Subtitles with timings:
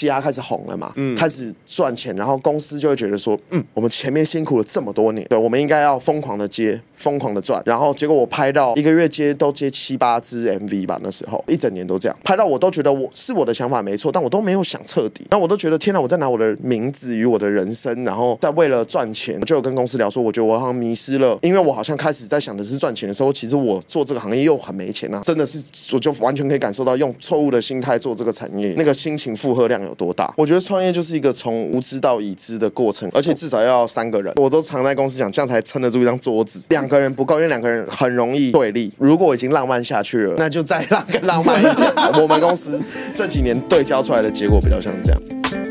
[0.00, 7.62] 嘻哈开始红了嘛，嗯，开始赚钱，然后公司就会觉得说，嗯，我们前面辛苦了这么多年，对，我们应该要疯狂的接，疯狂的赚。
[7.66, 15.26] 然后结果我拍到一个月接都接七八支 MV 吧，那时候一整年都这样拍到，我都觉得我是我的想法没错，但我都没有想彻底。
[15.30, 25.62] 那我都觉得天哪，我在拿我的名字与我的人生，然后在为了赚钱，我就有跟公司聊说，我觉得我好像迷失了，因为我好像开始在想的是赚钱的时候，其实我做这个行业又很没钱啊，真的是
[25.92, 30.32] 我就完全可以感受到用错误的心态做这个产业，那个心情负荷量有多大。
[30.36, 36.62] 我觉得创业就是一个从无知到已知的过程，而且至少要三个人，我都常在公司讲，这样才撑得住一张桌子。
[36.70, 38.92] 两个人不够，因为两个人很容易对立。
[38.98, 41.92] 如果已经浪漫下去了，那就再浪 更浪漫一点。
[42.22, 42.80] 我们公司
[43.12, 45.69] 这几年对焦出来的结果比较像这样。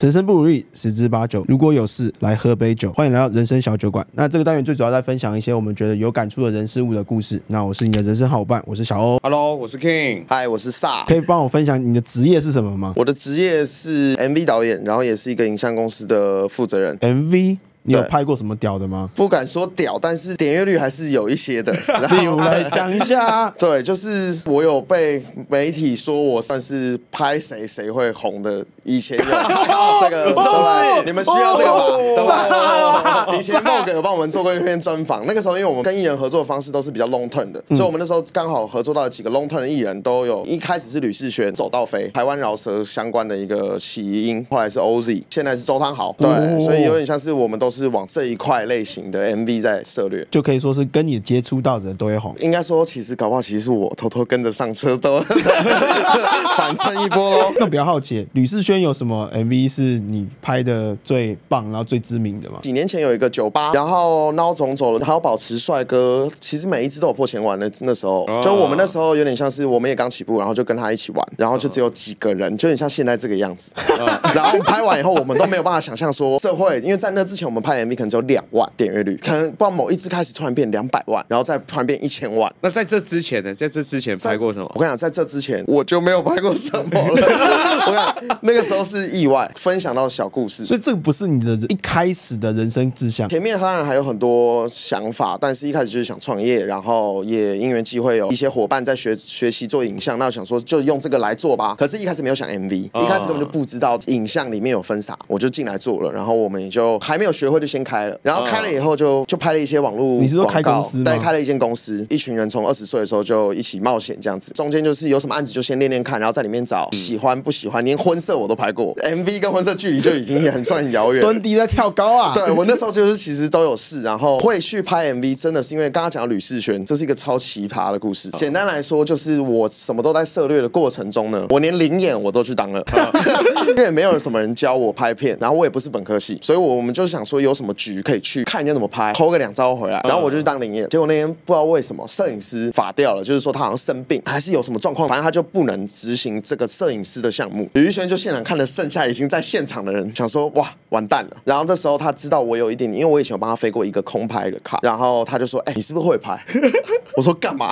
[0.00, 2.92] 人生不如意十之八九，如果有事来喝杯酒。
[2.92, 4.06] 欢迎来到人生小酒馆。
[4.12, 7.42] 那这个单元最主要在分享一些我们觉得有感触的人事物的故事。
[7.48, 9.18] 那我是你的人生好伙伴，我是小欧。
[9.24, 10.22] Hello，我是 King。
[10.28, 11.04] Hi，我是 Sa。
[11.04, 12.92] 可以帮我分享你的职业是什么吗？
[12.94, 16.96] 我的职业是 MV 导演，然后也是一个影像公司的负责人。
[16.98, 17.58] MV。
[17.82, 19.08] 你有拍过什么屌的吗？
[19.14, 21.72] 不敢说屌，但是点阅率还是有一些的。
[22.10, 23.48] 例如来讲一下。
[23.58, 28.64] 对，就是我有被媒体说我算是拍谁谁会红的。
[28.84, 29.24] 以前有
[30.00, 31.96] 这个，是你们需要这个吗？
[31.98, 33.26] 对吧？
[33.38, 35.26] 以前 Vogue 有帮我们做过一篇专访。
[35.26, 46.14] 那个时候，因为我们跟艺人合作的方式都是比较 long term 的，所以我们那时候刚好合作到几个 long term 的艺人，都有一开始是吕世轩走到飞，台湾饶舌相关的一个起因，后来是 OZ，现在是周汤豪。
[46.18, 47.78] 对，所以有点像是我们都是。
[47.78, 52.34] 是往这一块类型的 MV 在涉略，就可以说是跟你接触到的人都会红。
[52.40, 55.20] 应该说，其实搞不好，其实是我偷偷跟着上车，都
[56.58, 57.52] 反衬一波喽。
[57.60, 62.58] 那比较好奇，吕世轩有什么 MV 是你拍的最棒，然后最知名的吗？
[62.62, 67.70] 几年前有一个酒吧，然后孬总走了，还有保持帅哥，其实每一支都有破千万的。
[67.82, 73.70] 那时候，就我们那时候有点像是我们也刚起步，然后就跟他一起玩，然后就只有几个人，就有点像现在这个样子。
[74.34, 77.57] 然后拍完以后，我们都没有办法想象说社会，因为在那之前我们。
[77.60, 82.52] 拍 MV 可能只有两万点阅率，可能不知道某一支开始突然变两百万，然后再突然变一千万。
[82.60, 83.54] 那在这之前呢？
[83.54, 84.70] 在这之前拍过什么？
[84.74, 87.26] 我跟你讲，在这之前我就没有拍过什么了。
[87.88, 93.28] 我讲那个时候是意外，分享到小故事，所以这个不是你的一开始的人生志向。
[93.28, 101.74] 前面当然还有很多想法，但是一开始就是想创业，然后也因缘际会有一些伙伴在学学习做影像，那我想说就用这个来做吧。
[101.78, 106.12] 可是，一开始没有想 MV，一开始根本就不知道影像里面有分啥，我就进来做了。
[106.12, 107.58] 然后我们也就还没有学会。
[107.58, 110.20] 就先开了，然后开了以后就就拍了一些网络。
[110.20, 111.02] 你是说开公司？
[111.02, 114.52] 对，开了一间公司，一群人从二十岁的时候就一起冒险这样子。
[114.52, 118.94] 中间就是有什么案子就先练练看，然后在里面找喜欢不喜欢，连婚色我都拍过。
[118.94, 121.20] MV 跟婚色距离就已经也很算很遥远。
[121.20, 122.32] 蹲低在跳高啊！
[122.32, 128.30] 对，我那时候就是其实都有试，然后会去拍 MV，真的是因为刚刚讲到吕士轩，这是一个超奇葩的故事。
[128.36, 132.84] 简单来说，就是我什么都在涉猎的过程中呢，我连灵眼我都去当了，
[133.76, 138.18] 因为没有什么人教我拍片，然后我也不是本科系，所以我们就想说有什么局可以。
[138.20, 140.86] 去看人家怎么拍，偷个两招回来，然后我就去当临演。
[140.88, 147.68] 结果那天不知道为什么摄影师法掉了，就是说他好像生病，还是有什么状况，反正他就不能执行这个摄影师的项目。
[147.74, 151.36] 吕玉轩就现场看了剩下已经在现场的人，想说哇完蛋了。
[151.44, 156.38] 然后这时候他知道我有一点点，因为我以前有帮他飞过一个空拍的卡，然后他就说：“哎、欸，你是不是会拍？”
[157.16, 157.70] 我说：“干嘛？”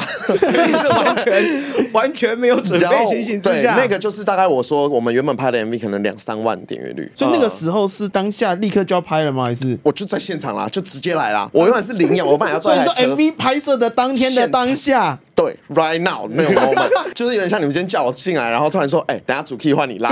[0.94, 9.46] 完全完全没有准备情形之下，对，那个就是大概我说我们原本拍的 MV 可能两三万点阅率，所以那个时候是当下立刻就要拍了吗？
[9.82, 10.68] 我就在现场啦。
[10.76, 11.48] 就直接来啦！
[11.52, 12.92] 我原本是领养，我本来要坐 在车。
[12.92, 20.10] 所以说 MV 拍摄的当天的当下，对，right now 没有 moment， 就是有点像你们今天叫我进来，然后突然说，哎、欸，等下主 key 换你拉，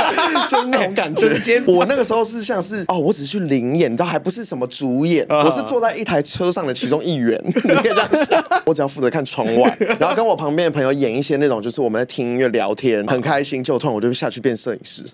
[0.48, 1.62] 就是那种感觉。
[1.66, 7.38] 我那个时候是像是哦，我只是去领演，你知道，还不是什么主演，我是坐在一台车上的其中一员。
[7.44, 13.62] 你可以这样想，我只要负责看窗外，然后跟我旁边的朋友演一些那种，就是我们在听音乐聊天，很开心。
[13.62, 15.04] 就突然我就下去变摄影师。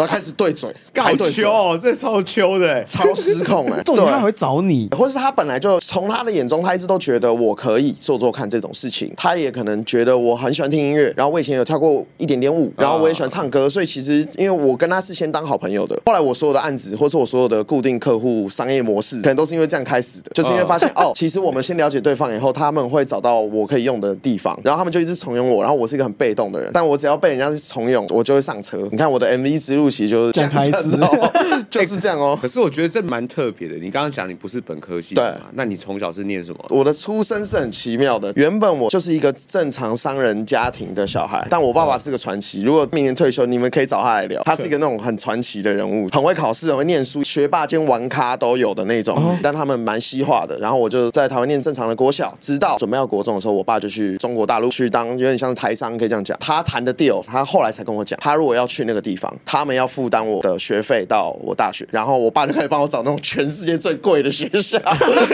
[0.00, 3.80] 然后开始对嘴，好秋哦，这超秋的，超失控哎！
[3.84, 9.12] 重点他还会找你，或是他本来就从他的眼中，他一直都觉得我可以做做看这种事情。
[9.14, 15.94] 他也可能觉得我很喜欢听音乐，然后我以前有跳过一点点舞，然后我也喜欢唱歌，所以其实因为我跟他是先当好朋友的。
[16.06, 28.78] 后来我所有的案子，或是我所有的固定客户商业模式，可能都是因为这样开始的，就是因为发现 哦，其实我们先了解对方以后，他们会找到我可以用的地方，然后他们就一直怂恿我，然后我是一个很被动的人，但我只要被人家是重用，我就会上车。
[28.90, 29.89] 你看我的 MV 之路。
[29.90, 31.32] 就是讲台词哦，
[31.70, 32.38] 就是这样哦。
[32.40, 33.74] 可是我觉得这蛮特别的。
[33.76, 35.46] 你刚刚讲你不是本科系的嘛？
[35.54, 36.64] 那你从小是念什么？
[36.70, 42.62] 我的出身是很奇妙的，原本我就是一个正常商人家庭的小孩，但我爸爸是个传奇。
[42.62, 44.42] 如果明年退休，你们可以找他来聊。
[44.44, 49.36] 他是一个那种很传奇的人物，很会考试，很会念书，学霸兼玩咖都有的那种。
[49.42, 50.58] 但他们蛮西化的。
[50.58, 56.36] 然后我就在台湾念正常的国小，直到准备要国中的时候，我爸就去中国大陆去当有点像是台商，可以这样讲。
[56.40, 64.76] 他谈的 deal，他后来才跟我讲，他如果要去那个地方，他们要负担我的学费到我大学，然后我爸就开始帮我找那种全世界最贵的学校。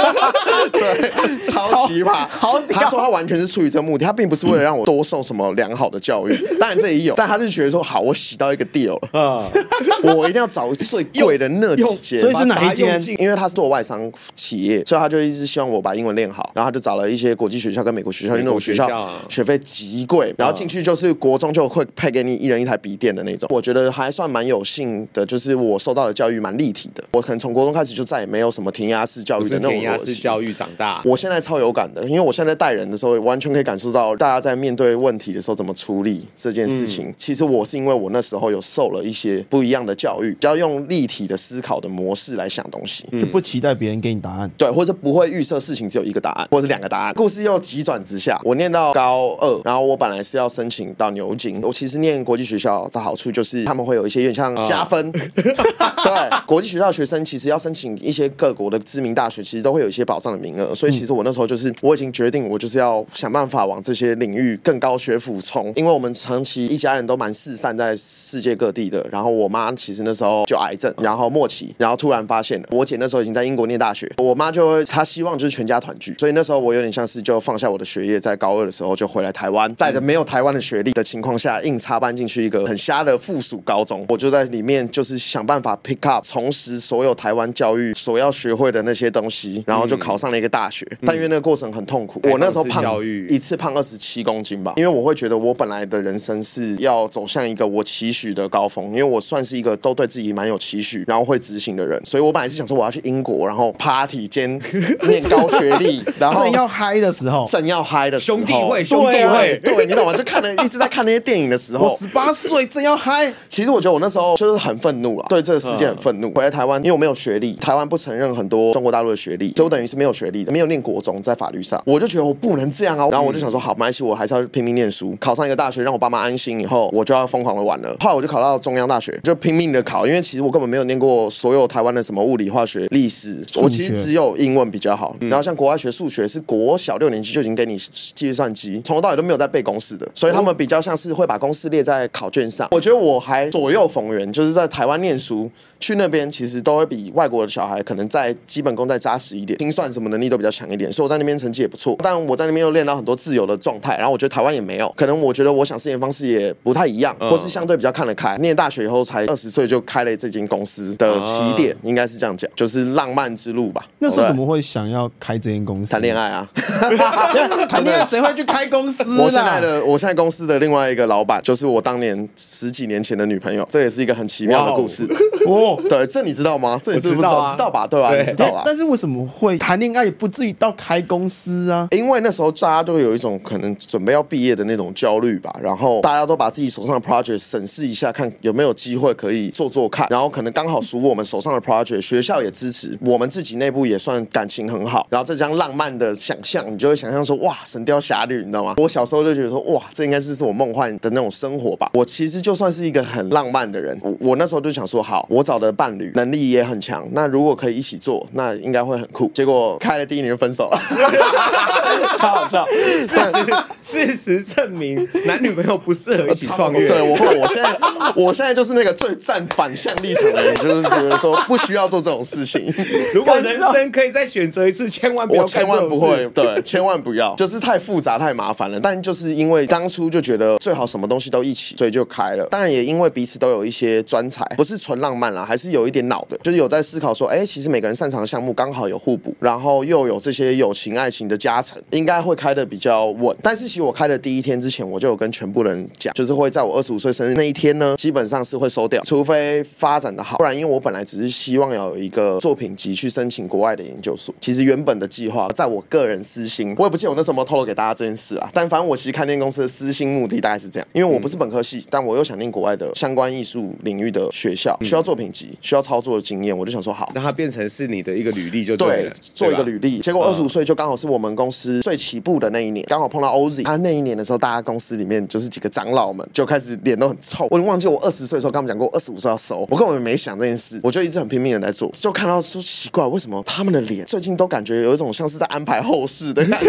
[0.70, 2.26] 对，超奇葩。
[2.28, 9.48] 好，他说他完全是出于这个目的，他并不是为了让我多受什么良好的教育， 当然这也有，但他就觉得说，好，我洗到一个 deal 了，啊，
[10.14, 12.20] 我一定要找最贵的那几间。
[12.20, 13.00] 所以是哪一间？
[13.18, 23.48] 因为他是做外商企业，所以他就一直希望我把英文练好，然后他就找了一些国际学校跟美国学校，因为那种学校学费极贵，然后进去就是国中就会配给你一人一台笔电的那种。
[23.52, 27.02] 我觉得还算蛮有幸的，就是我受到的教育蛮立体的。
[27.12, 31.02] 我可能从国中开始就再也没有什么填鸭式教育的那种填鸭式教育长大。
[31.04, 37.12] 我现在超有感的，因为我现在带人的时候，完全可以感受到大家在面对问题的时候怎么处理这件事情。
[37.16, 47.14] 其实我是因为我那时候有受了一些不一样的教育，只要用立体的思考的模式来想东西，就不期待别人给你答案，对，或者不会预设事情只有一个答案，或者是两个答案。
[47.14, 51.60] 故事又急转直下，我念到高二，然后我本来是要申请到牛津。
[51.62, 60.74] 我其实念国际学校的好处就是他们会有一些有点像加分，对，国际学校学生其实要申请一些各国的知名大学，其实都会有一些保障的名额。
[60.74, 69.06] 所以其实我那时候就是我已经决定，我就是要想办法往这些领域更高学府冲，因为我们长期一家人都蛮四散在世界各地的。
[69.10, 92.84] 然后我妈其实那时候就癌症，然后末期，然后突然发现我姐那时候已经在英国念大学，我妈就会她希望就是全家团聚，所以那时候我有点像是就放下我的学业，在高二的时候就回来台湾，在的没有台湾的学历的情况下，硬插班进去一个很瞎的附属高中，我就在里面就是想办法 pick up 重拾所有台湾教育所要学会的那些东西，然后就考上了一个大学，但因为那个过程很痛苦，我那时候胖
[93.28, 104.60] 一次胖二十七公斤吧，因为我会觉得我本来的人生是要走向一个我期许的高峰，因为我算是一个都对自己蛮有期许，然后会执行的人，所以我本来是想说我要去英国，然后 party 兼
[105.08, 110.12] 念高学历， 然后正要嗨的时候，正要嗨的时候，兄弟会，兄弟会，对，对，你懂吗？
[110.12, 113.32] 就看了一直在看那些电影的时候，我十八岁正要嗨。
[113.48, 116.30] 其实我觉得我那时候就是很愤怒了，对这个事件很愤怒。
[116.32, 123.08] 回来台湾，因为我没有学历，台湾不承认很多中国大陆的学历，所以我等于是没有学历的，没有念国中，在法律上，我就觉得我不能这样啊。
[123.10, 127.96] 然后我就想说，好，没关系，我还是要拼命念书，考上一个大学，让我爸妈安心，以后我就要疯狂的玩了。
[127.98, 135.16] 后来我就考到中央大学，就拼命的考，因为其实我根本没有念过所有台湾的什么物理、化学、历史，我其实只有英文比较好。
[135.20, 142.68] 然后像国外学数学，是国小六年级就已经给你计算机，从头到尾都没有在背公式的，所以他们比较像是会把公式列在考卷上。
[142.72, 145.50] 我觉得我还左右逢源，就是在台湾念书，
[145.80, 151.96] 去那边其实都会比外国的小孩可能在基本功再扎实一点，心算什么能力都比较强一点，所以我在那边成绩也不错。
[152.02, 158.36] 但我在那边又练到很多自由的状态，然后我觉得台湾也没有，可能我觉得我想试验方式也不太一样，或是相对比较看得开。
[158.38, 163.84] 念大学以后才二十岁就开了这间公司的起点，应该是这样讲，就是浪漫之路吧。
[163.98, 165.92] 那时候怎么会想要开这间公司？
[165.92, 166.48] 谈恋爱啊，
[167.68, 169.20] 谈恋爱谁会去开公司？
[169.20, 175.06] 我现在的我现在公司的另外一个老板，就是我当年十几年前的女朋友，这也是一个很奇妙的故事。
[175.46, 176.80] 哦，对，这你知道吗？
[176.82, 177.46] 这你是不是知道？
[177.52, 177.86] 知道吧？
[177.86, 178.16] 对吧？
[178.16, 178.62] 你知道吧？
[178.64, 181.86] 但是为什么会谈恋爱也不至于到开公司啊？
[181.90, 198.74] 因为那时候大家都有一种可能准备要毕业的那种焦虑吧，然后大家都把自己手上的 project 审视一下，看有没有机会可以做做看，然后可能刚好属我们手上的 project，学校也支持，我们自己内部也算感情很好，然后这张浪漫的想象，你就会想象说，哇，神雕侠侣，你知道吗？
[198.78, 201.90] 我小时候就觉得说，哇，这应该是是我梦幻的那种生活吧。
[201.92, 209.30] 我其实就算是一个很浪漫的人，我我那时候就想说，好，我找的伴侣能力也很强，那如果可以一起做，那应该会很酷。
[209.34, 210.78] 结果开了第一年就分手了，
[212.18, 212.66] 超好笑。
[212.66, 216.86] 事实事实证明，男女朋友不适合一起创业。
[216.86, 217.78] 对，我我现在
[218.14, 222.72] 我现在就是那个最站反向立场的人，就是觉得说不需要做这种事情。
[223.14, 228.80] 如果人生可以再选择一次，千万不要，我千万不会，对，千万不要，就是太复杂太麻烦了。
[228.80, 232.44] 但就是因为当初就觉得最好什么东西都一起，所以就开了。
[232.46, 235.26] 当然也因为彼此都都有一些专才，不是纯浪漫。
[235.32, 243.36] 啦，还是有一点脑的，就是有在思考说，哎，其实每个人擅长的项目刚好有互补，然后又有这些友情、爱情的加成，应该会开的比较稳。
[243.42, 254.34] 但是其实我开的第一天之前，我就有跟全部人讲，就是会在我二十五岁生日那一天呢，基本上是会收掉，除非发展的好，不然因为我本来只是希望要有一个作品集去申请国外的研究所。
[254.40, 258.48] 其实原本的计划，在我个人私心，我也不记得我那时候透露给大家这件事啊。
[258.54, 269.98] 但反正我其实开那间公司的私心目的大概是这样，因为我不是本科系，但我又想念国外的相关艺术领域的学校，需要作品集，需要操作的经验，我就想说好，让它变成是你的一个履历就对了，做一个履历。
[270.00, 277.46] 结果二十五岁就刚好是我们公司最起步的那一年，刚好碰到 OZ，他那一年的时候，大家公司里面就是几个长老们就开始脸都很臭。
[277.50, 286.68] 我忘记我二十岁的时候跟他们讲过，二十五岁要收，我根本没想这件事，我就一直很拼命的在做，就看到说奇怪，为什么他们的脸最近都感觉有一种像是在安排后事的感觉，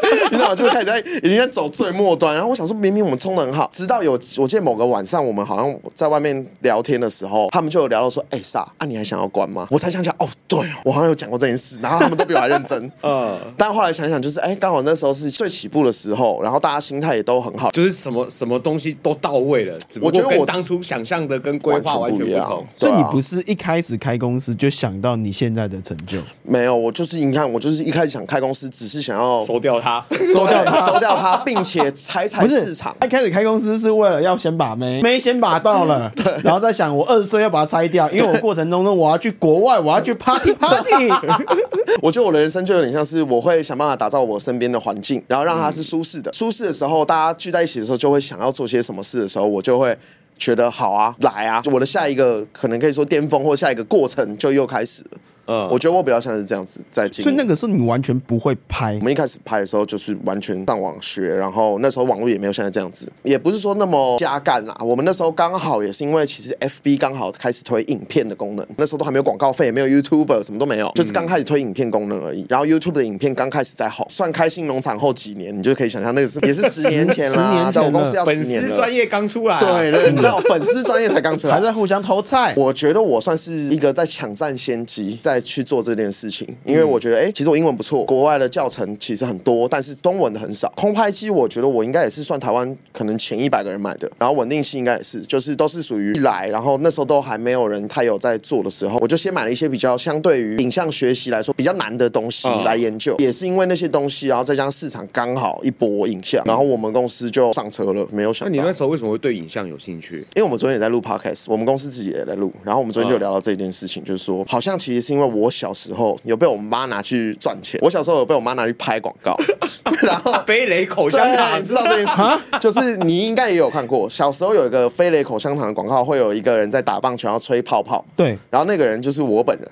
[0.30, 0.54] 你知道吗？
[0.54, 2.34] 就开始在已经在走最末端。
[2.34, 9.66] 然后我想说，明明我们冲的很好，直到有我记得某个晚上，我们好像在外面聊天的时候，他们就有聊到说，哎、欸，啥啊，你还想要关吗？
[9.70, 11.78] 我才想起来，哦，对哦，我好像有讲过这件事。
[11.80, 13.36] 然后他们都比我还认真， 嗯。
[13.56, 19.76] 但后来想想，就是哎，刚好那时候是最起步的时候，然后大家心态也都很好，就是什么什么东西都到位了。
[20.00, 22.64] 我觉得我当初想象的跟规划完全不一样。
[22.76, 26.18] 所以你不是一开始开公司就想到你现在的成就？
[26.42, 32.96] 没有，我就是你看，我就是一开始想开公司，只是想要收掉它，收掉它， 收掉它，并且踩踩市场。
[33.04, 41.08] 一开始开公司是为了要先把妹，妹先把到了， 对，然后在想我二十岁要把它拆掉，因为我过程中呢，我要去国外，我要去 party party。
[42.02, 46.32] 我觉得我的人生就有点像是我会想办法打造我身边的环境，然后让它是舒适的。
[46.32, 49.96] 舒适的时候，大家聚在一起的时候，就会想要做些什么事的时候，我就会
[50.36, 55.18] 觉得好啊，来啊，我的下一个可能可以说巅峰，或下一个过程就又开始了。
[55.48, 57.24] 嗯，我觉得我比较像是这样子在经历。
[57.24, 58.94] 所以那个时候你完全不会拍。
[58.98, 64.76] 我们一开始拍的时候就是完全上网学，然后那时候网络也没有现在这样子，也不是说那么加干啦。
[64.80, 72.46] 我们那时候刚好也是因为其实 FB 刚好开始推影片的功能，那时候都还没有广告费，也没有 YouTuber，什么都没有，就是刚开始推影片功能而已。
[72.48, 77.36] 然后 YouTube 的影片刚开始在好，算开心农场后几年，你就可以想象那个是也是十年前啦。
[77.48, 78.68] 十年前在我公司要十年了。
[78.68, 82.52] 粉丝专业刚出来，对对，你知道粉丝专业才刚出来，还在互相偷菜。
[82.56, 86.28] 我觉得我算是一个在抢占先机，在去做这件事。
[86.28, 90.70] 情，因为我觉得，哎、欸，其实我英文不错，国外的教程其实很多，但是中文的很少。
[90.76, 108.50] 空拍机，我觉得我应该也是算台湾可能前一百个人买的，然后稳定性应该也是，就是都是属于一来，然后那时候都还没有人太有在做的时候，我就先买了一些比较相对于影像学习来说比较难的东西来研究，也是因为那些东西，然后再加上市场刚好一波影像，然后我们公司就上车了，没有想到。
[108.50, 110.18] 那你那时候为什么会对影像有兴趣？
[110.34, 116.88] 因为我们昨天也在录 podcast，我们公司自己也在录，然后我们昨天就聊到这件事情，就是说，好像其实是因为我小时候有被我妈。
[116.88, 117.78] 拿去赚钱。
[117.82, 119.36] 我小时候有被我妈拿去拍广告，
[120.02, 122.22] 然后飞雷口香糖，你知道这件事？
[122.58, 128.02] 就是你应该也有看过，小时候有一个飞雷口香糖的广告，会有一个人在打棒球，要吹泡泡。
[128.16, 129.68] 对，然后那个人就是我本人。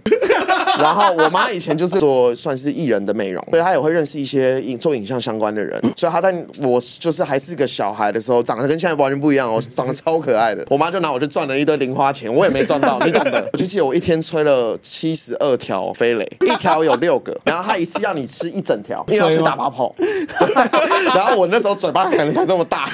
[0.79, 5.81] 然后我妈以前就是做算是艺人的美容，所以她也会认识一些影做影像相关的人。
[5.97, 10.65] 所以她在我就是还是个小孩的时候，长得跟现在完全不一样哦，长得超可爱的。
[10.69, 13.49] 我妈就拿我去赚了一堆零花钱，我也没赚到，你懂的。
[13.53, 19.95] 我就记得我一天吹了七十二条飞雷，一条有六个，然后她一次要你吃一整条，因为要去打泡泡。
[21.15, 22.85] 然后我那时候嘴巴可能才这么大，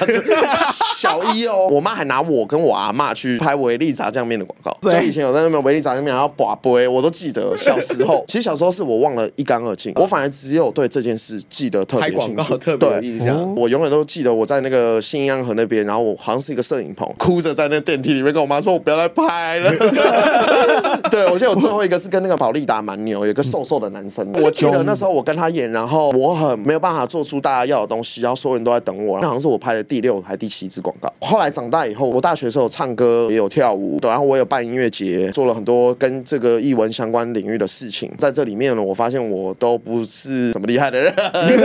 [0.95, 1.67] 小一哦。
[1.71, 7.53] 我妈还拿我跟我阿嬷去拍维力炸酱面的广告，所以以前有在那边维力炸酱面然后拔杯，我都记得。
[7.57, 13.27] 小时候， 其实小时候是我忘了一干二净，我反而只有对这件事记得特别清楚，特别有印象。
[13.27, 19.71] 对，我永远都记得我在那个新安河那边，然后我好像是一个摄影棚，哭着在那电梯里面跟我妈说：“我不要再拍了。
[21.09, 24.27] ”对，我记得我最后一个是跟那个保利达蛮牛，有一个瘦瘦的男生。
[24.41, 29.19] 我记得那时候我跟他演，然后我很没有办法做出大家要的东西，然后所有人都在等我。
[29.19, 31.11] 那好像是我拍的第六还第七支广告。
[31.19, 38.11] 后来长大以后，我大学的时候唱歌也有跳舞，对，然后我有办音乐节，做了很多跟这个艺文相关领域的事情。
[38.17, 41.13] 在这里面呢，我发现我都不是什么厉害的人。
[41.15, 41.59] 简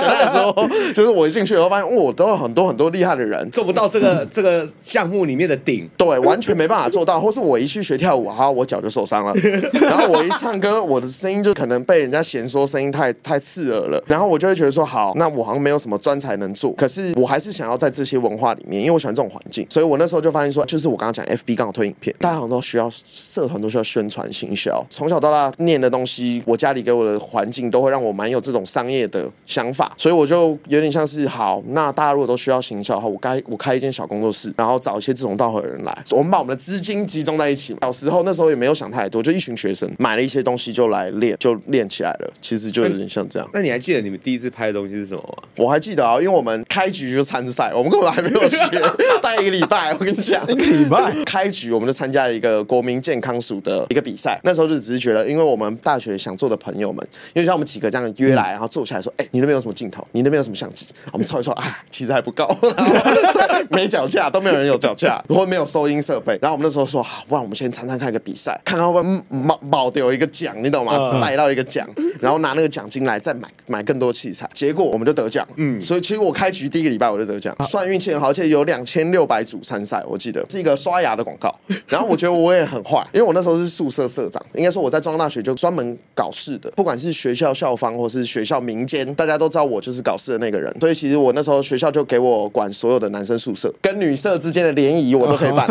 [0.00, 0.54] 单来说，
[0.94, 7.20] 就是我一进去以后发现，我都有很多很多厉害的人，做不到这个这个项目里面的顶，对，完全没办法做到。
[7.20, 9.32] 或是我一去学跳舞，哈，我脚就受伤了。
[9.80, 14.02] 然后我一唱歌，我的声音就可能被人家嫌说声音太太刺耳了。
[14.06, 16.72] 然后我就会觉得说，好，那我好像没有什么专才能做。
[16.72, 19.66] 可是我还是想要在这些文化里面，因为我喜欢这种环境。
[19.68, 24.84] 所以我那时候就发现说，就是我刚刚讲，FB 刚好推影片，大家好像都需要社团都需要宣传行销。
[24.90, 37.76] 从小到大念的东西，我家里给我的环境都会让我蛮有这种商业的想法，所以我就有点像是好，那大家如果都需要行销的话，我该我开一间小工作室，然后找一些志同道合的人来，我们把我们的资金集中在一起。
[37.82, 42.32] 小时候那时候也没有想太多，就一群学生买了一些东西就来练，就练起来了。
[42.40, 43.48] 其实就有点像这样。
[43.52, 45.48] 那你还记得你们第一次拍的东西是什么吗？
[45.56, 48.80] 我还记得啊，因为我们开局就参赛，我们根本还没有学，
[49.22, 49.92] 待一个礼拜。
[49.92, 54.40] 我跟你讲，一个礼拜开局我们就参加了一个国民健康署的一个比赛。
[54.44, 60.06] 那时候就只是觉得，因为我们大学想做的朋友们，因为像我们几个这样约来，然后坐下来说：“哎、欸，你那边有什么镜头？
[60.12, 62.48] 你那边有什么相机？”我们凑一凑，啊， 其实还不够，
[63.70, 66.38] 没脚架，都没有人有脚架，或没有收音设备。
[66.40, 71.20] 然后我们那时候说：“好，不然我们先参参看一个比赛，看看会不会冒冒掉一个奖，你懂吗？
[71.20, 71.86] 赛到一个奖，
[72.20, 81.52] 然后拿那个奖金来再买买更多器材。”结果我们就得奖，嗯，所以其实我开局第一个礼拜我就得奖，算运气很好，而且有两千六百组参赛，我记得是一个刷牙的广告。
[81.88, 90.70] 然后我觉得我也很坏，因为我那时候是宿舍社长，应该说我在中央大学就专门搞事的，不管是学校校方或是学校民间，大家都知道我就是搞事的那个人。
[90.80, 95.66] 所以其实我那时候学校就给我管所有的男生宿舍跟女舍之间的联谊，我都可以办。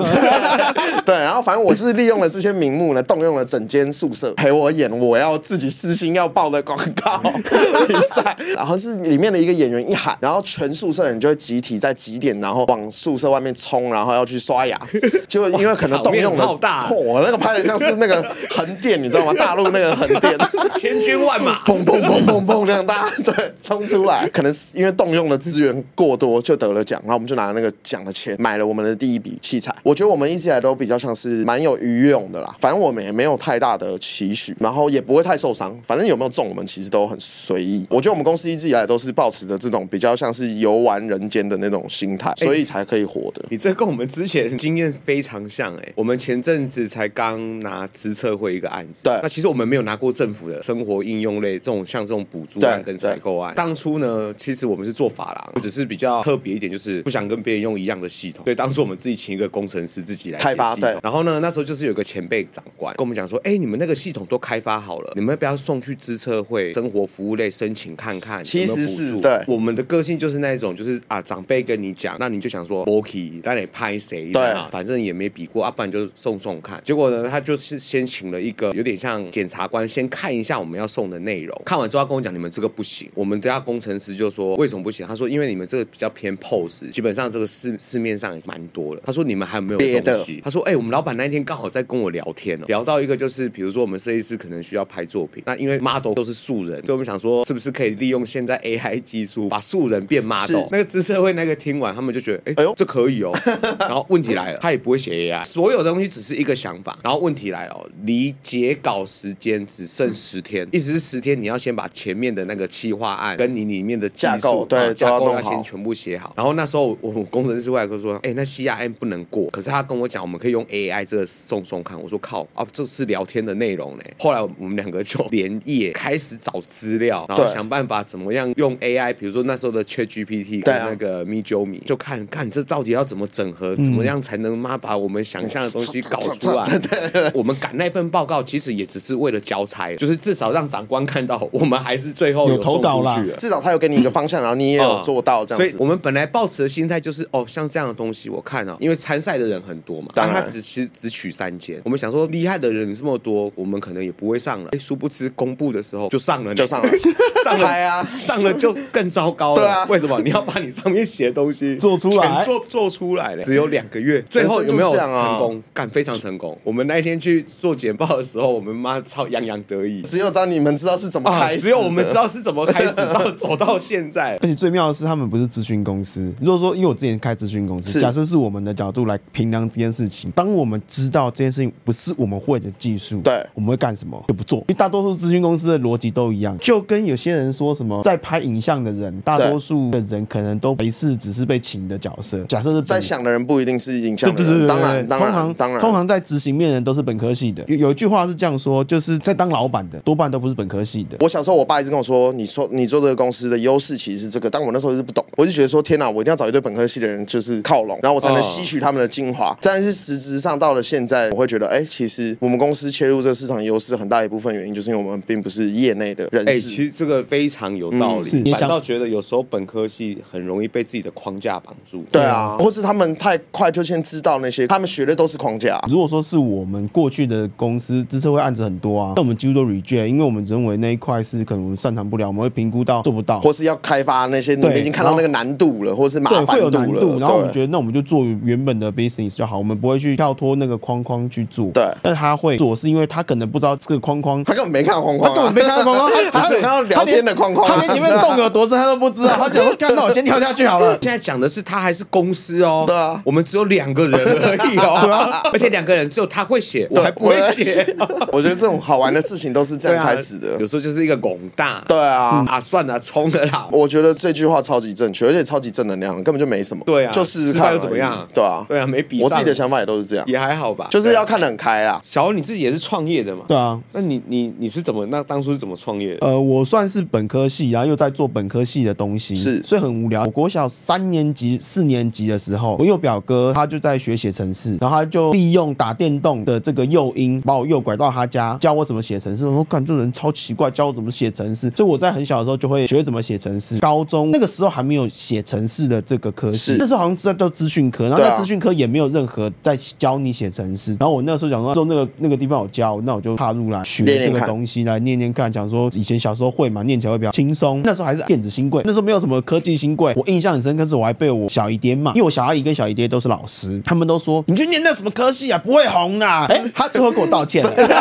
[1.06, 7.18] 对，然后反正我就是利用了这些名目呢，动用了整间宿舍陪我演我要自己私心要报的广告
[7.88, 14.80] 比赛，然后是里面的一个演员一喊，然后全宿舍人就会集体在几点，然后往宿舍外面冲，然后要去刷牙。
[15.28, 16.48] 结果因为可能动用了，
[16.92, 19.34] 我，那个拍的像是那个横店，你知道吗？
[19.34, 20.38] 大陆那个横店，
[20.76, 29.74] 千军万马，砰砰砰砰砰这样大家 对冲出来，可能是因为动用的资源过多就得了奖，然后我们就拿那个奖的钱买了我们的第一笔器材。
[29.84, 37.86] 我觉得我们一直以来都比较像是蛮有余用的啦，反正我们也没有太大的期许，然后也不会太受伤，反正有没有中我们其实都很随意。
[37.90, 43.44] 我觉得我们公司一直以来都是保持着这种比较像是游玩人间的那种心态，所以才可以活的。
[43.50, 53.54] 你这跟我们之前经验非常像哎、欸，我们前阵子才刚拿资测会一个案子，对，那其实我们没有拿过政府的生活应用类这种像这种补助案跟采购案。
[53.56, 60.76] 当初呢，其实我们是做法廊，只是比较特别一点，就是不想跟别人用一样的系统，对当初我们自己请一个工程师自己来开发。
[60.76, 68.44] 对，然后呢，那时候就是有个前辈长官跟我们讲说，哎，你们那个系统都开发好了，你们要不要送去资策会生活服务类申请看看？
[68.44, 74.32] 其实是对，我们的个性就是那一种，就是啊，长辈跟你讲，那你就想说，OK，那你拍谁？
[74.32, 76.82] 对啊，反正也没比过，啊，不然就送送看。
[76.84, 81.62] 结果呢，他就是先请了一个有点像检察官，先看一下我们要送的内容。
[81.66, 83.10] 看完之后，他跟我讲，你们这个不行。
[83.14, 85.06] 我们家工程师就说，为什么不行？
[85.08, 89.02] 他说，因为你们这个比较偏 pose，基本上这个市市面上也蛮多的。
[89.06, 90.42] 他说，你们还有没有东西？
[90.44, 100.68] 他说，哎，我们老板那天刚好在跟我聊天哦，聊到一个就是，比如说我们设计师可能需要拍作品，那因为 model 都是素人，所以我们想说，是不是可以利用现在 AI 技术把素人变 model？
[100.72, 103.32] 那个资社会那个听完，他们就觉得，哎，哎呦，这可以哦。
[103.80, 106.98] 然后问题来了，他也不会写 AI，所有的东西只是一个想法。
[107.04, 116.34] 然后问题来了，离截稿时间只剩十天，意思是十天你要先把前面的那个企划案跟你里面的架构，对，架构要先全部写好。
[116.36, 122.02] 然后那时候我们工程师外科说，哎，那 CRM 不能过，可是他跟我讲，我们可以用 AI 这个送送看。
[122.02, 124.14] 我说靠啊，这是聊天的内容嘞。
[124.20, 136.64] 后来我们两个就连夜开始找资料，然后想办法怎么样用 AI，比如说那时候的 ChatGPT 跟那个 Midjourney，就看看这到底要怎么整合，怎么样才能妈把我们想象的东西搞出来。
[137.34, 145.70] 我们赶那份报告其实也只是为了交差，就是至少让长官看到我们还是最后有投稿了，至少他有给你一个方向，然后你也有做到这样子。
[145.70, 151.82] 所以我们本来抱持的心态就是哦，像这样的东西，我看啊，因为参赛的人很多嘛，但他只其实只取三间。
[151.84, 154.70] 我们想说厉害的人这么多，我们可能也不会上了。
[154.72, 156.90] 哎，殊不知公布的时候就上了，就上了，
[157.44, 159.62] 上了啊，上了就更糟糕了。
[159.62, 160.20] 对啊，为什么？
[160.22, 165.62] 你要把你上面写的东西 做出来，做做出来了，只有两个月，最后有没有成功？
[165.74, 166.58] 干，非常成功。
[166.64, 170.02] 我们那一天去做简报的时候，我们妈超洋洋得意。
[170.02, 174.38] 只有只你们知道是怎么开始，只有我们知道是怎么开始到 走到现在。
[174.42, 176.34] 而且最妙的是，他们不是咨询公司。
[176.42, 184.24] 如果说，因为我之前开咨询公司，假设是我们的角度来评量这件事情，当我们知道这件事情不是我们会的技术，对，我们会干什么？
[184.28, 184.60] 就不做。
[184.60, 192.44] 因为大多数咨询公司的逻辑都一样，就跟有些人说什么，在拍影像的人，大多数的人可能都没事，只是被请的角色。
[192.46, 197.64] 假设是在想的人不一定是影像的人，当然，当然，当然，通常在执行面的人都是本科系的。
[197.68, 201.16] 有有一句话是这样说，就是在当老板的多半都不是本科系的。
[201.20, 209.56] 我小时候，我爸一直跟我说，你说你做这个公司的优势其实是这个，但我那时候是不懂，我就觉得说，天哪，我一定要找一堆本科系的人就是靠拢，然后我才能吸取他们的精华。
[209.62, 216.50] 但是实质上到了现在，我会觉得，哎，其实我们公司切入这个市场优势很大一部分原因，就是因为我们并不是业内的人士。
[216.50, 218.32] 哎，其实这个非常有道理。
[218.34, 222.04] 嗯、反倒觉得有时候本科系很容易被自己的框架绑住。
[222.12, 225.80] 对啊，或是他们太快就先知道那些，他们学的都是框架。
[225.88, 237.20] 如果说是我们过去的公司，资策社会案子很多啊，那我们几乎都 reject，因为我们认为那一块是可能我们擅长不了，我们会评估到做不到，或是要开发那些你们已经看到那个难度了，或是麻烦度了，会有难度。
[237.20, 241.70] 然后我们觉得，那我们就做原本的 business 就好，我们不会去跳脱那个框框去做。
[241.74, 250.98] 对，但是他会做，是因为他可能不知道这个框框，他根本没看到框框， 他根本没看到框框，他只看到聊天的框框，他连前面洞有多深他都不知道，他就说看到我先跳下去好了。
[251.02, 257.96] 现在讲的是他还是公司哦，对啊，我们只有两个人而已哦，而且两个人只有他会写，我还不会写。
[258.32, 263.68] 我觉得这种好玩的事情都是这样开始的，有时候就是一个拱大，对啊，啊算了，冲的啦。
[263.72, 266.84] 我觉得这句话超级正确，而且超级正能量，根本就没什么。
[266.86, 268.28] 对啊，就试试看又怎么样？
[268.34, 269.22] 对啊，对啊，没比。
[269.22, 272.00] 我自己的想法也都是这样，也还好吧，就是要看得很开啦。
[272.04, 273.46] 小欧你自己也是创业的嘛？
[273.48, 275.06] 对啊，那你你你是怎么？
[275.08, 276.28] 那当初是怎么创业的？
[276.28, 280.24] 呃，我算是本科系，然后又在做本科系的东西，是，所以很无聊。
[280.24, 289.46] 我国小三年级、四年级的时候，我有表哥，他就在学写程式，然后他就利用打电动的这个诱因，把我诱拐到他家，教我怎么写程式。
[289.46, 291.72] 我说，干，这人超奇怪，教我怎么写程式。
[291.76, 293.80] 所以我在很小的时候就会学怎么写程式。
[293.80, 300.92] 高中那个时候还没有写程式的这个科系，那时候好像是在叫资讯科，然后在资讯科也没有任何在教你写程式。
[301.00, 305.52] 然后我那个时候想说，说那个那个地方有教，那我就踏入来学这个东西来念念看。
[305.52, 307.82] 讲说以前小时候会嘛，念起来会比较轻松。
[307.84, 310.14] 那时候还是电子新贵，那时候没有什么科技新贵。
[310.16, 316.26] 我印象很深刻，是我还被我小姨爹骂，因为我小阿姨跟小姨爹都是老师，他们都说你去念那什么科系啊，不会红的。
[316.28, 317.72] 哎，他最后给我道歉了。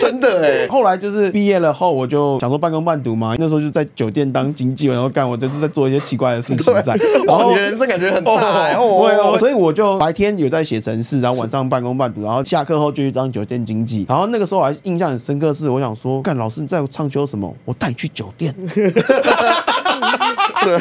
[0.00, 3.34] 真的哎，后来就是毕业了后，我就想说半工半读嘛。
[3.38, 6.94] 那时候就在酒店当经济，然后干，我就是在做一些奇怪的事情在。
[7.26, 14.06] 然后你的人生感觉很差哦，所以我就白天有在写程式，然后晚上半工半读，然后下课后就去当酒店经济。
[14.08, 17.54] 然后那个时候我还印象很深刻是，我想说，干老师你在唱秋什么？
[17.64, 18.54] 我带你去酒店。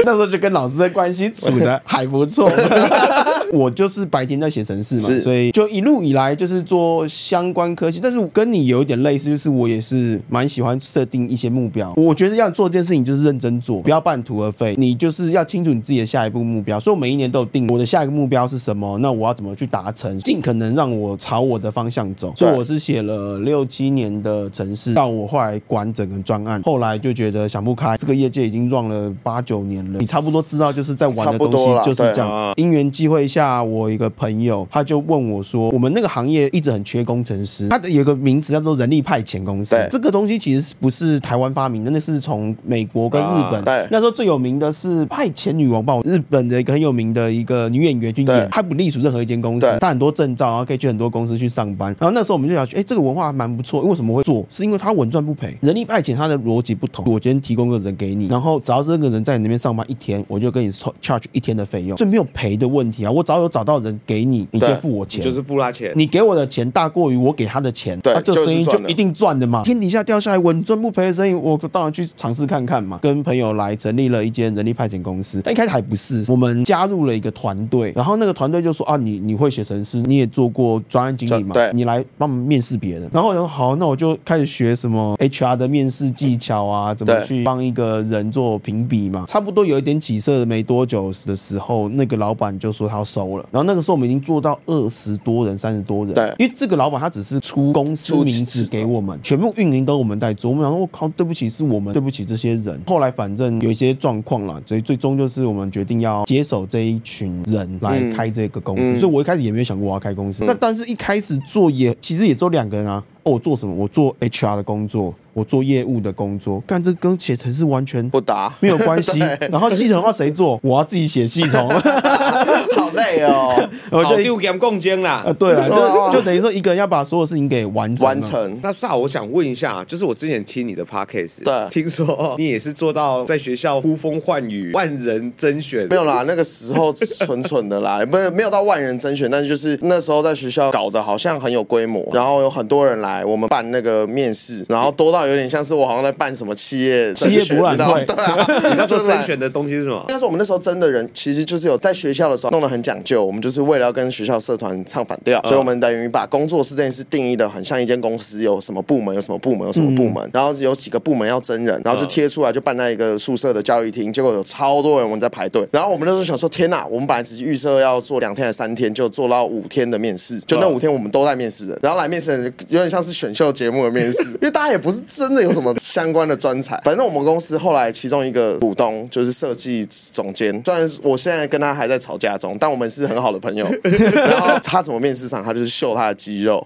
[0.04, 2.52] 那时候就跟老师的关系处的还不错。
[3.54, 8.02] 我就是白天在写程式嘛，所以就一路以来就是做相关科技。
[8.02, 11.94] 但是跟你有一点类似，就是我也是蛮喜欢设定一些目标。
[11.96, 14.74] 我觉得要做这件事情就是认真做，不要半途而废。
[14.76, 16.80] 你就是要清楚你自己的下一步目标。
[16.80, 22.34] 所以我每一年都有定我的下一个目标是什么，那我要怎么去达成，尽可能让我朝我的方向走。
[22.36, 32.54] 所以我是写了六七年的城市，到我后来管整个专案，后来就觉得想不开，这个业界已经 run 了八九年了，你差不多知道就是在玩的东西就是这样。
[32.56, 39.76] 因缘际会下，我一个朋友他就问我说：“我们那个行业一直很缺工程师，他的有个名词叫做人力派遣公司。
[39.92, 43.64] 这个东西其实不是台湾发明的，那是从美国跟日本。
[43.92, 51.96] 那时候最有名的是派遣女王吧，日本的一个很有名的一个女演员去演，她不隶属任何一间公司，她很多证照，然后可以去很多公司去上班。
[52.00, 53.82] 然后那时候我们就想，哎，这个文化还蛮不错。
[53.82, 54.46] 为什么会做？
[54.50, 55.56] 是因为它稳赚不赔。
[55.62, 63.12] 人力派遣它的逻辑不同，我今天提供个人给你，然后只要这个人在你那边上班一天，我就跟你 charge 一天的费用，这没有赔的问题啊。
[63.12, 65.92] 我只要有找到人给你，你就付我钱，就是付他钱。
[65.96, 69.64] 你给我的钱大过于我给他的钱，那这生意就一定赚的嘛。
[69.64, 73.00] 天底下掉下来稳赚不赔的生意，我当然去尝试看看嘛。
[73.02, 83.10] 跟朋友来成立了一间人力派遣公司，但一开始还不是，我们加入了一个团队，然后那个团队就说啊，你你会写程式，你也做过专案经理嘛，对，你来帮我们面试别人。
[83.14, 89.26] 然后我说好，那我就开始学什么 HR 的面试技巧啊，怎么去帮一个人做评比嘛。
[89.28, 96.14] 差不多有一点起色没多久的时候，那个老板就说他要收了，然后那个时候我们已经做到二十多人、三十多人。
[96.14, 100.52] 对，因为这个老板他只是出公司名字给我们，全部运营都我们在做。
[100.52, 102.80] 我们想说，我靠，对不起，是我们对不起这些人。
[102.86, 108.94] 后来反正有一些状况了，所以最终就是我们决定要接手这一群人来开这个公司。
[108.94, 110.46] 嗯、所以我一开始也没有想过我要开公司。
[110.46, 113.04] 那、嗯、但是一开始做也其实也做两个人啊。
[113.28, 113.74] 哦，我做什么？
[113.76, 115.14] 我做 HR 的工作。
[115.34, 119.20] 我做业务的工作，干这跟写程式完全不搭，没有关系。
[119.52, 120.60] 然后系统要谁做？
[120.64, 121.70] 我要自己写系统，
[122.76, 123.70] 好累哦。
[123.92, 125.22] 我就丢给共建啦。
[125.24, 128.04] 呃，对啊，就就等于说一个人要把所有事情给完成。
[128.04, 128.60] 完成。
[128.64, 135.88] 那萨，我想问一下，就是我之前听你的 podcast，对，听说你也是做到在学校呼风唤雨、万人甄选。
[135.88, 145.28] 没有啦，那个时候蠢蠢的啦，没有没有到万人甄选，但是就是那时候在学校搞得好像很有规模，然后有很多人来，我们办那个面试，然后多到。
[145.28, 148.46] 有点像是我好像在办什么企业企业，博览会，对啊。
[148.70, 149.98] 你那时候甄选的东西是什么？
[150.08, 153.26] 应该说我们那时候甄的人，其实就是有在学校的时候弄得很讲究。
[153.26, 164.14] 我们就是为了要跟学校社团唱反调，所以我们等于把工作室这件事定义的很像一间公司，有什么部门，有什么部门，有什么部门，然后有几个部门要真人，然后就贴出来，就办在一个宿舍的教育厅。
[164.14, 166.86] 结果有超多人我们在排队，然后我们那时候想说，天呐！
[166.90, 175.74] 我们本来只是预设要做两天还是三天，就做到五天的面试，就那五天我们都在面试人，然后来面试人有点像是选秀节目的面试， 因为大家也不是真的有什么。
[175.78, 183.68] 相关的专才，反正我们公司后来其中一个股东就是设计总监，虽然我现在跟他还在吵架中，但我们是很好的朋友。
[183.84, 186.66] 然后他怎么面试上，他就是秀他的肌肉。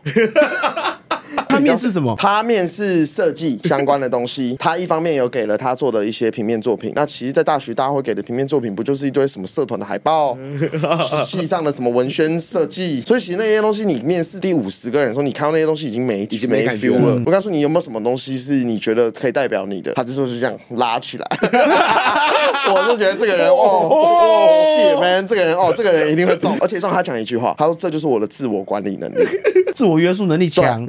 [1.62, 2.16] 面试什么？
[2.18, 4.56] 他面试设计相关的东西。
[4.60, 6.92] 他一方面有给了他做的一些平面作品。
[6.96, 10.38] 那其实，在大学大家会给的平面作品，不就是一堆什么社团的海报、
[11.26, 13.02] 系上的什么文宣设计？
[13.02, 17.16] 所以其实那些东西，你面试第五十个人的时候，你看到那些东西已经没已经没 feel 了。
[17.16, 19.94] 嗯、我告诉你，有没有什么东西是你觉得可以代表你的？
[19.94, 21.26] 他这时候就这样拉起来。
[22.74, 26.56] 我就觉得这个人哦，哦，shit man，这个人哦，这个人一定会中。
[26.62, 29.26] 而且让他讲一句话，他说：“这就是我的自我管理能力，
[29.74, 30.86] 自我约束能力强。”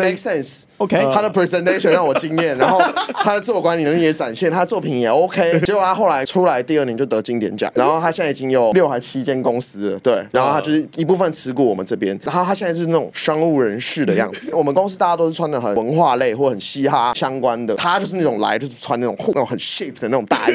[0.00, 0.64] OK，make sense。
[0.78, 2.80] OK，他的 presentation 让我惊艳，然后
[3.24, 5.60] 他的自我管理能力也展现，他的作品也 OK。
[5.64, 10.22] 结果他后来出来第二年就得金典奖，然后他现在已经有六还七间公司了，对。
[10.32, 14.54] 然后他就是一部分持股我们这边，然后他现在是那种商务人士的样子。
[14.54, 20.54] 我们公司大家都是穿的很文化类或很嘻哈相关的，他就是那种来就是穿那种那种很 shape 的那种大衣。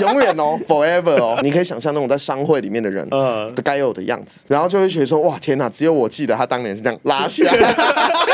[0.00, 7.52] 永远哦，forever 哦，你可以想象那种在商会里面的人，呃，该有的样子，然后就会觉得说，哇，天哪，只有我记得他当年是这样拉起来，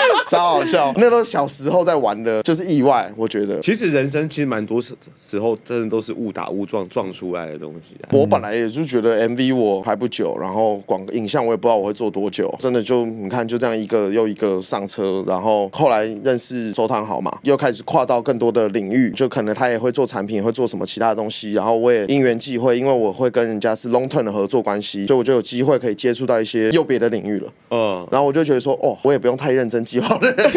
[0.29, 0.93] 超好笑。
[0.97, 3.11] 那都是小时候在玩的，就是意外。
[3.17, 8.09] 我觉得，其实人生其实蛮多时时候，真的都是误打误撞撞出来的东西啊。
[8.13, 27.49] 我本来也就觉得 MV 我拍不久，然后广影像我也不知道我会做多久，真的就你看就这样一个又一个上车，然后后来认识周汤豪嘛，又开始跨到更多的领域，就可能他也会做产品，也会做什么其他的东西，然后我也因缘际会，因为我会跟人家是 long term 的合作关系，所以我就有机会可以接触到一些又别的领域了。
[27.71, 30.51] 嗯，然后我就觉得说，哦，我也不用太认真计划的人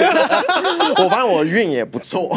[1.04, 2.30] 我发现我运也不错，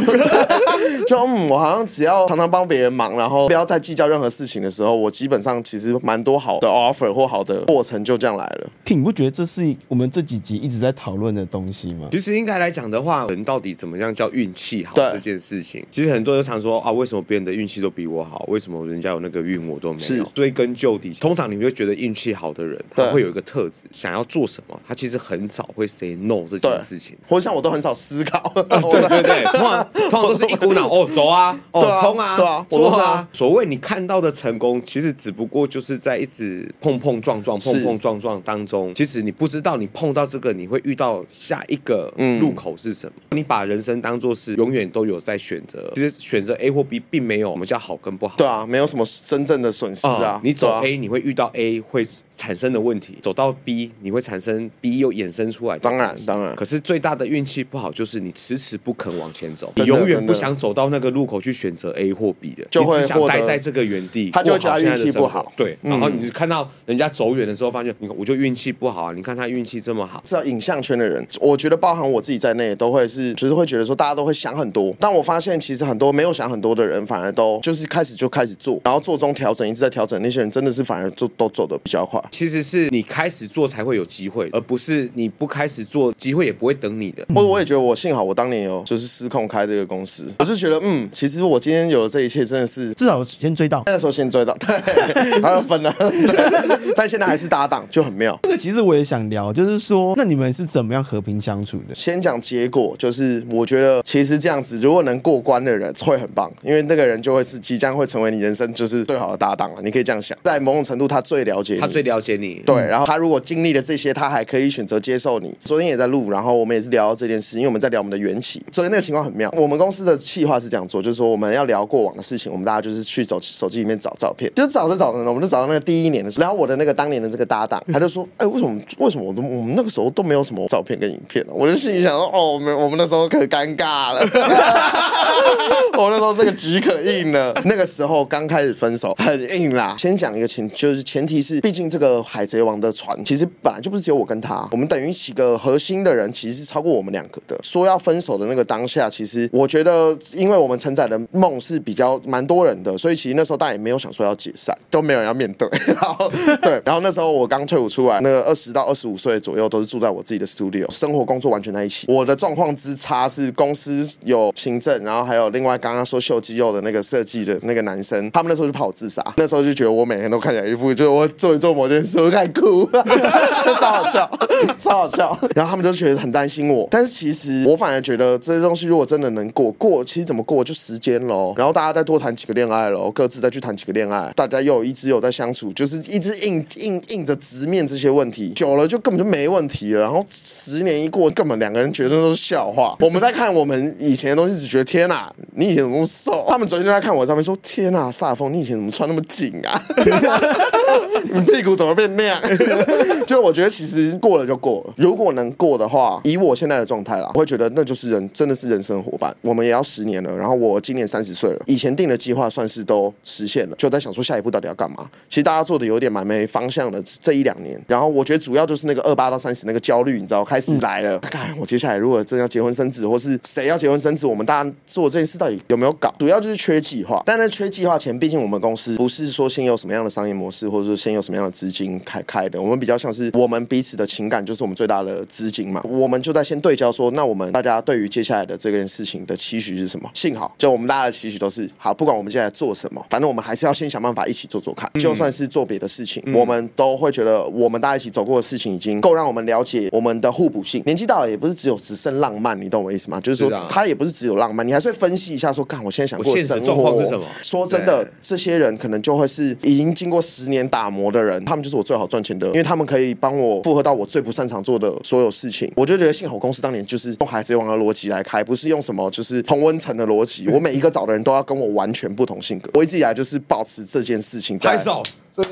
[1.06, 8.70] 就嗯，我好像只要常常帮别人忙，然后不要再计较任何事情的时候，我基本上其实蛮多好的 offer 或好的过程就这样来了。
[8.86, 12.08] 你不觉得这是我们这几集一直在讨论的东西吗？
[12.12, 18.44] 其实应该来讲的话，人到底怎么样叫运气好这件事情，其实很多人常说啊，为什么别人的运气都比我好？
[18.48, 20.24] 为什么人家有那个运我都没有？
[20.32, 28.52] 追根究底，通常你会觉得运气好的人，他会有一个特质，想要做什么，他其实很少会 say no 这件事情，或者像我都很少思考。
[28.54, 28.62] 对
[29.08, 33.28] 对对， 通常通常都是一股脑哦，走啊， 哦冲啊，对啊，做啊。
[33.32, 43.12] 所谓你看到的成功，其实只不过就是在一直碰碰撞撞、碰碰撞撞当中，其实你不知道你碰到这个，你会遇到下一个路口是什么。
[43.30, 48.34] 你把人生当做是永远都有在选择，其实选择 A 或 B 并没有我们叫好跟不好。
[48.36, 50.40] 对啊，没有什么真正的损失啊。
[50.44, 52.06] 你走 A，你会遇到 A 会。
[52.36, 55.78] 产生的问题，走到 B，你会产生 B 又衍生出来。
[55.78, 56.54] 当然，当然。
[56.54, 64.30] 可是最大的运气不好，就是你迟迟不肯往前走，你永远不想走到那个路口去选择 A 或 B 的，就会想待在这个原地。
[64.30, 65.50] 他就会觉得运气不好。
[65.56, 69.12] 对，然后你看到人家走远的时候，发现你看我就运气不好啊！
[69.14, 70.22] 你看他运气这么好。
[70.24, 74.94] 知道影像圈的人，我觉得包含我自己在内，都会是，就是会觉得说大家都会想很多。
[75.00, 80.20] 但我发现其实很多没有想很多的人，反而都就是开始就开始做，然后做中调整，一直在调整。
[80.20, 82.22] 那些人真的是反而就都走的比较快。
[82.30, 83.06] 其实是你。
[83.06, 87.24] 开始做才会有机会，而不是你不开始做，机会也不会等你的。
[87.34, 98.38] 或者我也觉得，我幸好我当年有就是失控开这个公司，我就觉得嗯，其实我今天有了这一切真的是至少先追到，那个时候先追到， 对，然后分了，对，但现在还是搭档，就很妙。
[98.42, 101.94] 这个其实我也想聊，就是说，那你们是怎么样和平相处的？
[101.94, 109.80] 先讲结果，就是我觉得其实这样子，如果能过关的人会很棒，因为那个人就会是即将会成为你人生就是最好的搭档了。
[109.82, 113.06] 你可以这样想，在某种程度他最了解你，他最了解你，对，然后。
[113.06, 115.56] 他如果经历了这些，他还可以选择接受你。
[115.64, 118.62] 昨天也在录，然后我们也是聊到这件事，因为我们在聊我们的缘起。
[118.72, 119.52] 昨天那个情况很妙。
[119.56, 126.42] 我们公司的企划是这样做，就是说我们要聊过往的事情，我们大家就是去走手机里面找照片，就找着找着呢，我们就找到那个第一年的时候。
[126.42, 134.20] 然后我的那个当年的这个搭档，他就说：“哎，为什么为什么我都我们那个时候都没有什么照片跟影片？”我就心里想说：“哦，我们我们那时候可尴尬了，
[135.98, 137.54] 我那时候这个局可硬了。
[137.64, 139.94] 那个时候刚开始分手，很硬啦。
[139.98, 143.46] 先讲一个前，就是前提是，毕竟这个海贼王的船其实。
[143.62, 147.58] 本来就不是只有我跟他，我们等于几个核心的人，其实是超过我们两个的。
[147.62, 155.68] 说要分手的那个当下，其实我觉得，因为我们承载的梦是比较蛮多人的，所以其实那时候大家也没有想说要解散，都没有人要面对。
[155.86, 156.30] 然后
[156.62, 162.06] 对，然后那时候我刚退伍出来，那个二十到二十五岁左右都是住在我自己的 studio，生活工作完全在一起。
[162.08, 172.88] 我的状况之差是公司有行政，然后还有另外刚刚说秀肌肉的那个设计的那个男生，他们那时候就怕我自杀，那时候就觉得我每天都看起来一副就是我做一做某件事我开始哭。
[173.80, 174.30] 超好笑，
[174.78, 175.38] 超好笑。
[175.54, 181.54] 然后他们就觉得很担心我，但是其实我反而觉得这些东西如果真的能过过，其实怎么过就时间喽。
[181.56, 190.00] 然后大家再多谈几个恋爱喽，各自再去谈几个恋爱，大家又一直有在相处，就是一直硬硬硬着直面这些问题，久了就根本就没问题了。
[190.00, 192.96] 然后十年一过，根本两个人觉得都是笑话。
[193.00, 196.44] 我们在看我们以前的东西，只觉得天哪，你以前怎么那么瘦？
[196.48, 199.82] 他们昨天就在看我的照片，说天哪，萨风，你以前怎么穿那么紧啊？
[201.32, 202.40] 你屁股怎么变那样？
[203.26, 209.34] 就我觉得其实过了就过了，如果能过的话，以我现在的状态啦，我会觉得那就是人，真的是人生伙伴。
[209.42, 215.08] 我们也要十年了，然后我今年三十岁了，以前定的计划算是都实现了，就在想说下一步到底要干嘛。
[215.28, 221.18] 其实大家做的有点蛮没方向的这一两年，然后我觉得主要就是那个二八到三十那个焦虑，你知道开始来了。
[221.18, 226.14] 看、嗯、我接下来如果真要结婚生子，或是谁要结婚生子，我们大家做这件事到底有没有搞？
[226.18, 227.22] 主要就是缺计划。
[227.26, 235.80] 但在缺计划前，毕竟我们公司不是说先有什么样的商业模式，或者说先有什么样的资金开开的，我们比较像是我们彼此的情感就是我们最大的资金嘛。
[235.84, 240.10] 我们就在先对焦说，那我们大家对于接下来的这件事情的期许是什么？
[240.14, 244.90] 幸好就我们大家的期许都是好，不管我们现在做什么，反正我们还是要先想办法一起做做看。
[245.00, 250.82] 就算是做别的事情，我们都会觉得我们大家一起走过的事情已经够让我们了解我们的互补性。
[250.86, 253.20] 年纪大了也不是只有只剩浪漫，你懂我意思吗？
[253.20, 257.24] 就是说，他也不是只有浪漫，你还是会分析一下说，干，我现在想过的生活是什么？
[257.42, 265.68] 说真的，这些人可能就会是已经经过十年打磨的人，他们就是我最好赚钱的，因为他们可以帮我复合到我最不擅长做的所有事情。
[265.74, 270.46] 我就觉得幸好公司当年就是用海贼王的逻辑来开，不是用什么就是同温层的逻辑。
[270.48, 272.70] 我每一个找的人都要跟我完全不同性格。
[272.74, 275.02] 我一直以来就是保持这件事情在找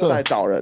[0.08, 0.60] 在找人，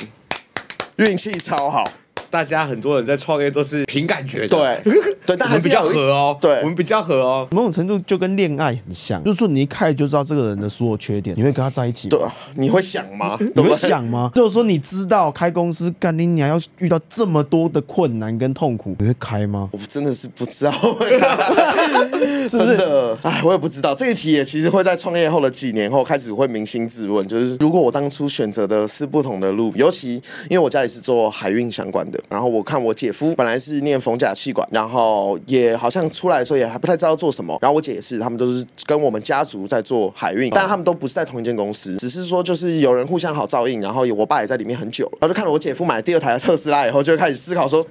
[0.97, 1.85] 运气超好。
[2.33, 4.95] 大家很多人在创业都是凭感觉的，对
[5.27, 6.35] 对，但还是比较合哦。
[6.41, 7.47] 对，我们比较合哦。
[7.51, 12.09] 某种程度就跟恋爱很像，就是说你一开始就知道这个人的所有缺点，你会跟他在一起。
[12.09, 12.19] 对，
[12.55, 13.37] 你会想吗？
[13.55, 14.33] 你会想吗？
[14.35, 19.69] 就是说你知道开公司干你，你还要遇到这么多的困难跟痛苦，你会开吗？
[19.71, 20.73] 我真的是不知道，
[22.49, 23.95] 真的，哎，我也不知道。
[23.95, 30.15] 这一题也其实会在创业后的几年后开始会扪心自问，就是如果我当初选择的是不同的路，尤其
[30.49, 32.19] 因为我家里是做海运相关的。
[32.29, 37.59] 然后我看我姐夫本来是念逢甲气管，然后也好像出来的时候也还不太知道做什么。
[37.61, 43.81] 然后我姐也是，他们都是跟我们家族在做海运，但他们都不是在同一间公司，只是说就是有人互相好照应。
[43.81, 47.85] 然后我爸也在里面很久了，然后就看了我姐夫买了第二台的特斯拉以后，就开始思考说，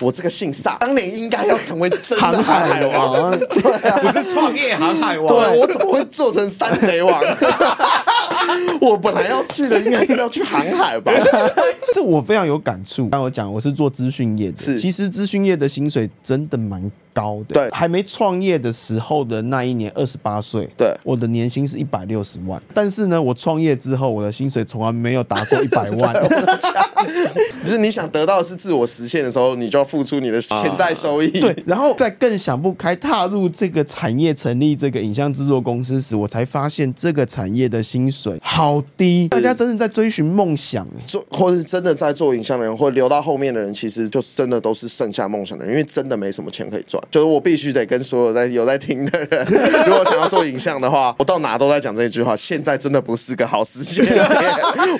[0.00, 7.22] 我这个姓萨当年应该要成为真的航海王，对啊，不是创业航海王，对，我怎么会做成山贼王？
[8.80, 11.12] 我本来要去的应该是要去航海吧，
[11.94, 13.08] 这我非常有感触。
[13.08, 17.54] 刚我讲我是做资讯业的，其实资讯业的薪水真的蛮高的。
[17.54, 22.60] 对，还没创业的时候的那一年，二十八岁，对，我的年薪是一百六十万。
[22.74, 26.14] 但是呢，我创业之后，我的薪水从来没有达过 一百万。
[27.64, 31.28] 就是你想得到的是自我实现的时候，你就要付出你的潜在收益。
[31.40, 39.28] 对，然后在更想不开踏入这个产业，成立这个影像制作公司时，我才发现这个产业的薪水好低。
[39.28, 47.02] 大家真的在追寻梦想，做或是真的在做影像的人，或留到后面的人，其实就真的都是剩下梦想的人，因为真的没什么钱可以赚。
[47.10, 49.46] 就是我必须得跟所有在有在听的人，
[49.86, 52.36] 如果想要做影像的话，我到哪都在讲这句话。
[52.36, 54.02] 现在真的不是个好时机，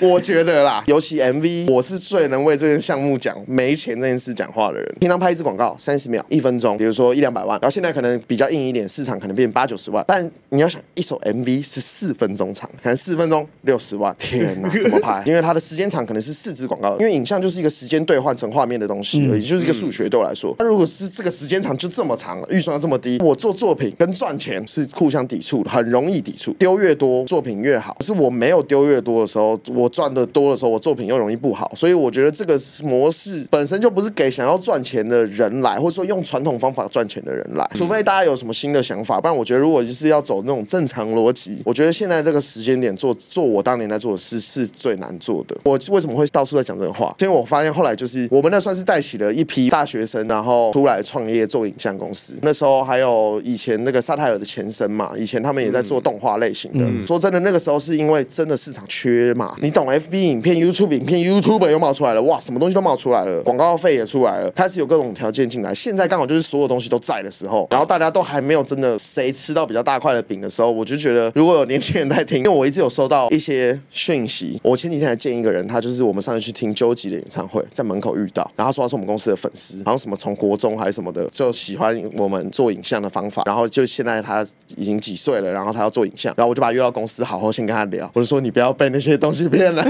[0.01, 4.95] 我觉得啦， 尤其 MV，我是最能为这个项目讲没钱这件事讲话的人。
[4.99, 10.03] 平常拍一支广告三十秒、一分钟，比如说一两百万，然后现在可能比较硬一点，市场可能变八九十万。
[10.07, 15.23] 但你要想，一首 MV 是四分钟长，可能四分钟六十万，天哪，怎么拍？
[15.25, 20.55] 因为它的时间长可能是四支广告，因为影像就是一个时间兑换成画面的东西而已，就是一个数学对我来说。
[20.59, 26.51] 那如果是这个时间长就这么长了，预算要这么低，我做作品跟赚钱是互相抵触的，很容易抵触。
[26.59, 31.71] 丢越多作品越好，可是我没有丢越多的时候，我赚的多的时候，我作品又容易不好。
[31.73, 37.65] 所以我觉得这个模式本身就不是给想要赚钱的人来，或者说用传统方法赚钱的人来。
[37.73, 45.55] 除非大家有什么新的想法，不然我觉得如果就是要走那种正常逻辑，我觉得现在这个时间点做做我当年在做的事是最难做的。
[45.63, 47.15] 我为什么会到处在讲这个话？
[47.19, 52.37] 因为我发现后来就是我们那算是带起了一批大学生，然后出来创业做影像公司。
[52.41, 56.85] 那时候还有以前那个萨泰尔的前身嘛，以前他们也在做动画类型的。
[56.85, 65.73] 嗯、说真的，那个时候是因为真的市场缺嘛，你懂？FB 影片、YouTube 影片、YouTuber 又冒出来了，哇，什么东西都冒出来了，广告费也出来了，开始有各种条件进来。
[65.73, 84.45] 现在刚好就是所有东西都在的时候，然后大家都还没有真的谁吃到比较大块的饼的时候，我就觉得如果有年轻人在听，因为我一直有收到一些讯息，我前几天还见一个人，他就是我们上次去听究极的演唱会，在门口遇到，然后他说他是我们公司的粉丝，然后什么从国中还是什么的，就喜欢我们做影像的方法，然后就现在他
[84.77, 89.83] 已经几岁了，然后他要做影像，然后我就把他约到公司，好好先跟他聊，我就说你不要被那些东西骗了，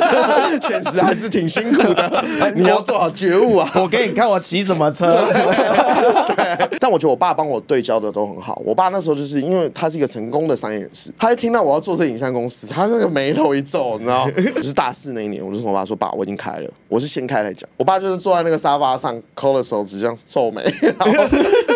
[0.62, 3.70] 现实还是挺辛苦的，你要做好觉悟啊！
[3.76, 5.06] 我给你看我骑什么车。
[6.34, 8.60] 对，但我觉得我爸帮我对焦的都很好。
[8.64, 14.28] 我爸那时候就是因为他是一个成功的商业人士，他一听到我要做这影像公司，他那个眉头一皱，你知道？
[14.56, 20.62] 就是大四那一年，我就跟我爸说：“爸，我已经开了。”我是先开来讲，我爸就是坐在那个沙发上抠了手指，这样皱眉，
[20.98, 21.11] 然后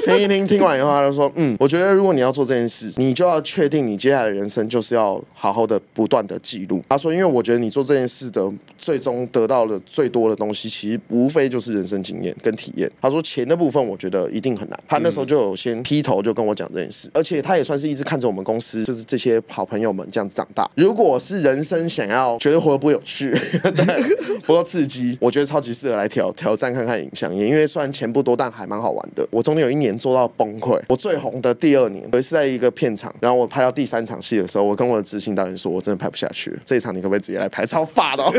[0.05, 6.83] 听一听，听完以后他就说，嗯，我觉得如果你要做这件事，你就要确定你接下来的人生就是要好好的不断的记录。
[6.89, 12.91] 他说，因为我觉得你做这件事的最终得到的最多的东西，其实无非就是人生经验跟体验。
[13.01, 14.79] 他说钱的部分，我觉得一定很难。
[14.89, 20.71] 他那时候就有先劈头就跟我讲这件事，而且他也算是一直看着我们公司就是这些好朋友们这样子长大。
[20.77, 23.31] 如果是人生想要觉得活得不有趣，
[23.75, 24.03] 对，
[24.43, 29.26] 不够刺激，我觉得超级适合来挑挑战看看影像业，因为虽然钱不多，但还蛮好玩的。
[29.31, 37.67] 我中间有一年做到崩溃，我最红的第二年，我是在一个片场，然后我拍到第三场戏的时候，我跟我的执行导演说，我真的拍不下去了，这一场你可不可以直接来拍？
[37.67, 38.33] 超发的、哦，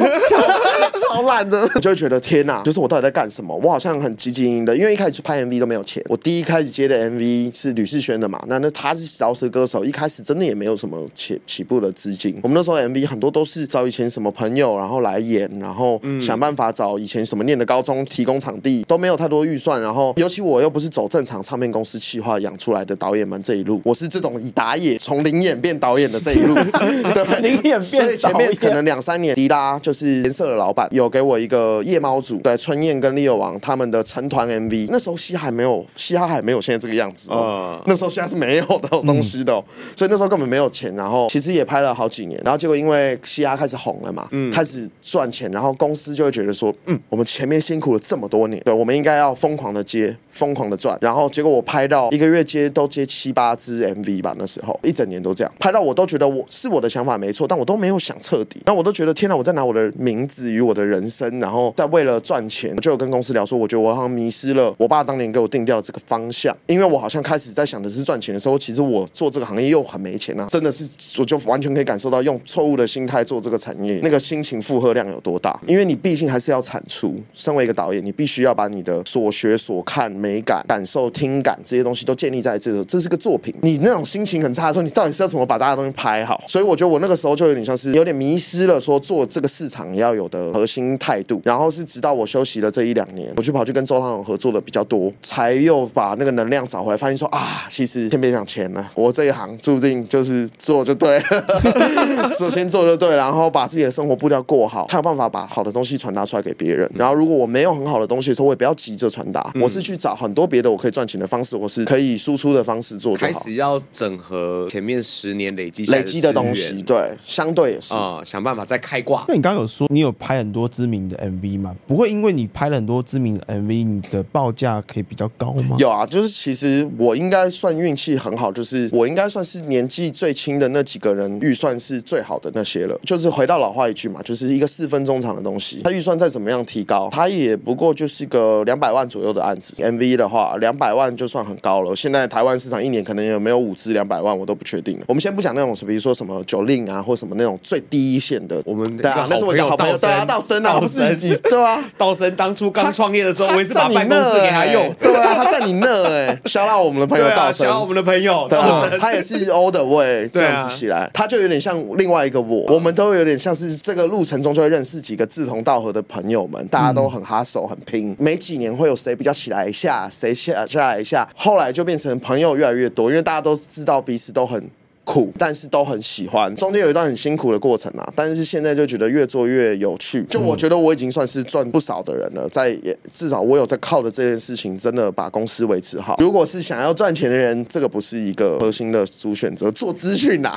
[1.01, 3.55] 超烂的，你就会觉得天哪，就是我到底在干什么？
[3.57, 6.03] 我好像很积极营的，因为一开始拍 MV 都没有钱。
[6.07, 12.39] 我第一开始接的 MV 是吕世轩的嘛，那那他是饶舌歌手，一开始真的也没有什么起起步的资金。
[12.41, 19.81] 我们那时候 MV 很多都是找以前什么朋友，然后来演，然后想办法找以前什么念的高中提供场地，都没有太多预算。
[19.81, 26.53] 然后尤其我又不是走正常唱片公司企划养出来的导演们这一路，我是这种以打野从零演变导演的这一路，
[27.15, 27.81] 对，零演变。
[27.81, 39.53] 所以前面可能两三年，迪拉就是颜色的老板有给我一个夜猫组，对，春燕跟利友王他们的成团 MV，那时候嘻哈还没有，嘻哈还没有现在这个样子哦，那时候嘻哈是没有的东西的，
[39.95, 40.95] 所以那时候根本没有钱。
[40.95, 44.51] 然后其实也拍了好几年，然后结果因为嘻哈开始红了嘛，嗯。
[44.51, 50.97] 开始赚钱，然后公司就会觉得说，嗯，我们前面辛苦了这么多年，对，我们应该要疯狂的接，疯狂的赚。
[51.01, 70.87] 然后结果我拍到一个月接都接七八支 MV 吧，那时候一整年都这样拍到，我都觉得我是我的想法没错，但我都没有想彻底，那我都觉得天哪，我在拿我的名字与我的人生，然后在为了赚钱，我就有跟公司聊说，我觉得我好像迷失了我爸当年给我定掉的这个方向，因为我好像开始在想的是赚钱的时候，其实我做这个行业又很没钱啊，真的是
[71.19, 86.41] 我就完全可以感受到用错误的心态做这个产业，那个心情负荷量有多大，因为你毕竟还是要产出，身为一个导演，你必须要把你的所学所看、美感、感受、听感这些东西都建立在这个，这是个作品，你那种心情很差的时候，你到底是要怎么把大家东西拍好？
[86.47, 91.41] 所以我觉得我那个时候就有点像是有点迷失了，说做这个市场要有的核心态度。
[91.43, 106.89] 然后是直到我休息了这一两年，我去跑去跟周汤豪合作的比较多，才又把那个能量找回来，发现说啊，其实先别想钱了，我这一行注定就是做就对了， 首先做就对，然后把自己的生活步调过好，才有办法把好的东西传达出来给别人。
[106.95, 113.17] 然后如果我没有很好的东西的时候，我也不要急着传达，我是去找很多别的我可以赚钱的方式，我是可以输出的方式做。
[113.17, 119.25] 开始要整合前面十年累积累积的东西，对，相对也是啊、呃，想办法再开挂。
[119.27, 121.75] 那你刚刚有说你有拍很多知名的 MV 吗？
[121.87, 125.75] 不会因为你拍了很多知名的 MV，你的报价可以比较高吗？
[125.79, 132.99] 有啊，就是其实我应该算运气很好，就是我应该算是年纪最轻的那几个人，预算是最好的那些了。
[133.03, 139.73] 就是回到老话一句嘛，就是一个四分钟长的东西，它预算再怎么样提高，它也不过就是个两百万左右的案子。
[139.77, 141.95] MV 的话，两百万就算很高了。
[141.95, 145.05] 现在台湾市场一年可能有没有五支两百万，我都不确定了。
[145.07, 158.59] 我们先不讲那种，比如说什么 Jolin 啊，或什么那种最低一线的，我们对啊，那是我的好朋友，对啊，道生啊，不是对啊，道生 当初刚创业的时候，我也是把办公室给他用，对啊，他在你那哎， 肖到我们的朋友道森，肖我们的朋友，对，
[158.99, 174.69] 他也是 all the way 这样子起来，他就有点像另外一个我，我们都有点像是这个路程中就会认识几个志同道合的朋友们，大家都很哈手很拼，没几年会有谁比较起来一下，谁下下来一下，后来就变成朋友越来越多，因为大家都知道彼此都很。
[175.09, 176.53] 苦，但是都很喜欢。
[176.57, 180.21] 中间有一段很辛苦的过程啊，但是现在就觉得越做越有趣。
[180.29, 186.17] 就我觉得我已经算是赚不少的人了，在也至少我有在靠着这件事情，真的把公司维持好。
[186.19, 189.71] 如果是想要赚钱的人，这个不是一个核心的主选择。
[189.71, 190.53] 做资讯啊，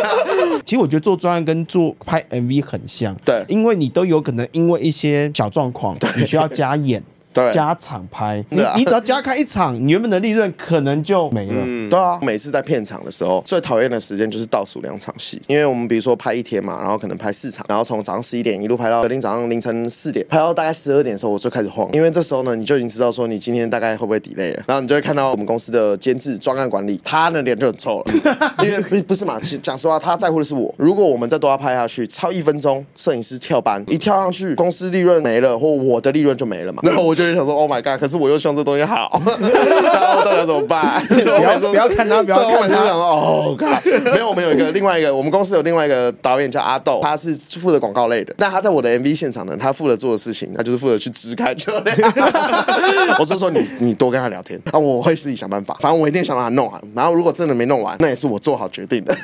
[0.64, 7.02] 其实我觉得做专案跟做拍 MV 很像，对，因为你都有可能因为一些小状况，你需要加演。
[7.34, 11.62] 对，加场拍，你你只要加开一场，你原本的利润可能就没了。
[11.66, 28.12] 嗯，对啊，每次在片场的时候，最讨厌的时间就是倒数两场戏，因为我们比如说拍一天嘛，然后可能拍四场，然后从早上十一点一路拍到隔天早上凌晨四点，拍到大概十二点的时候，我就开始慌，因为这时候呢，你就已经知道说你今天大概会不会 delay 了，然后你就会看到我们公司的监制专案管理，他的脸就很臭了，
[28.62, 30.72] 因为不不是嘛，其实讲实话，他在乎的是我。
[30.78, 38.00] 如果我们再多要拍下去，超一分钟，摄影师跳班一跳上去，公司利润没了，或我的利润就没了嘛，然后我就会想说，Oh my god！
[38.00, 41.04] 可是我又希望这东西好， 然后到底要怎么办？
[41.06, 42.84] 不要不要看他，不要看他。
[42.90, 48.34] 哦，看，没有，我们有一个另外一个，我们公司有另外一个导演叫阿豆，他是负责广告类的。
[48.38, 51.72] 那他在我的 MV 现场呢，他负责做的事情，他就是负责去支开就。
[53.18, 56.80] 我是说你，你多跟他聊天，啊，我会自己想办法，反正我一定想把它弄完。
[56.94, 59.16] 然后如果真的没弄完，那也是我做好决定的。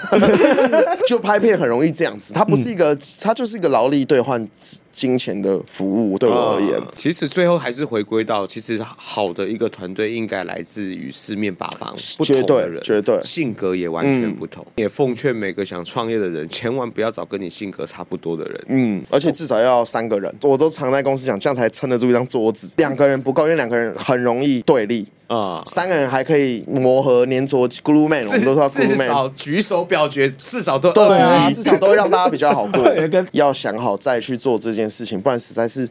[1.07, 4.47] 就拍片很容易这样子，它不是一个，它就是一个劳力兑换
[4.93, 6.17] 金钱的服务。
[6.19, 7.81] 对我而言，其实最后还是。
[7.91, 14.65] 回归到，其实好的一个团队应该来自于四面八方不同的人，绝对性格也完全不同。
[14.65, 18.65] 嗯、也奉劝每个想创业的人，千万不要找跟你性格差不多的人。
[18.69, 22.71] 嗯，而且至少要三个人，我都常在公司讲，这样才撑得住一张桌子。
[22.77, 25.09] 两个人不够，因为两个人很容易对立。
[25.27, 28.99] 啊，三个人还可以磨合粘着，glue man，我们都说 glue man。
[28.99, 32.85] 至少举手表决，至少都对啊，至少都会让大家比较好过。
[33.31, 35.89] 要想好再去做这件事情，不然实在是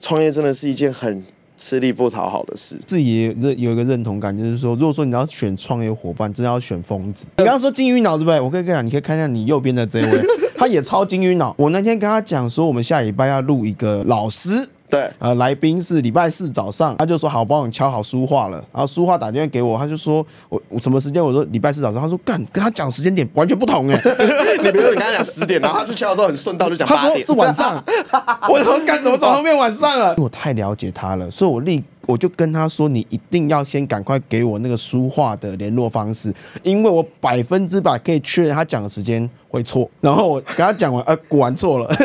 [0.00, 1.22] 创业真的是一件很
[1.58, 2.76] 吃力不讨好的事。
[2.86, 7.26] 自己也认有一个认同感，就是说，如果说你要选创业伙伴，真的要选疯子。
[7.36, 8.40] 你刚刚说金鱼脑对不对？
[8.40, 10.22] 我可以跟你讲，你可以看一下你右边的这位，
[10.56, 11.54] 他也超金鱼脑。
[11.58, 14.68] 我那天跟他讲说，我们下礼拜要录一个老师。
[14.90, 21.22] 对，呃，来宾是礼拜四早上，他就说好，帮我敲好书画了，然后书画打电话给我，他就说我我什么时间？
[21.22, 24.00] 我说礼拜四早上，他说干，跟他讲时间点完全不同哎，
[24.62, 27.82] 你比如说你跟他讲十点，然后他去敲的时候很顺道就讲八点，是晚上，
[28.48, 30.14] 我说干怎么早上变晚上了？
[30.18, 31.82] 我太了解他了，所以我立。
[32.06, 36.32] 我就跟他说：“你一定要先赶快给我那个书画的联络方式，
[36.62, 41.86] 因为我百分之百可以确认他讲的时间会错。”然后我跟他讲完，呃，果然错了。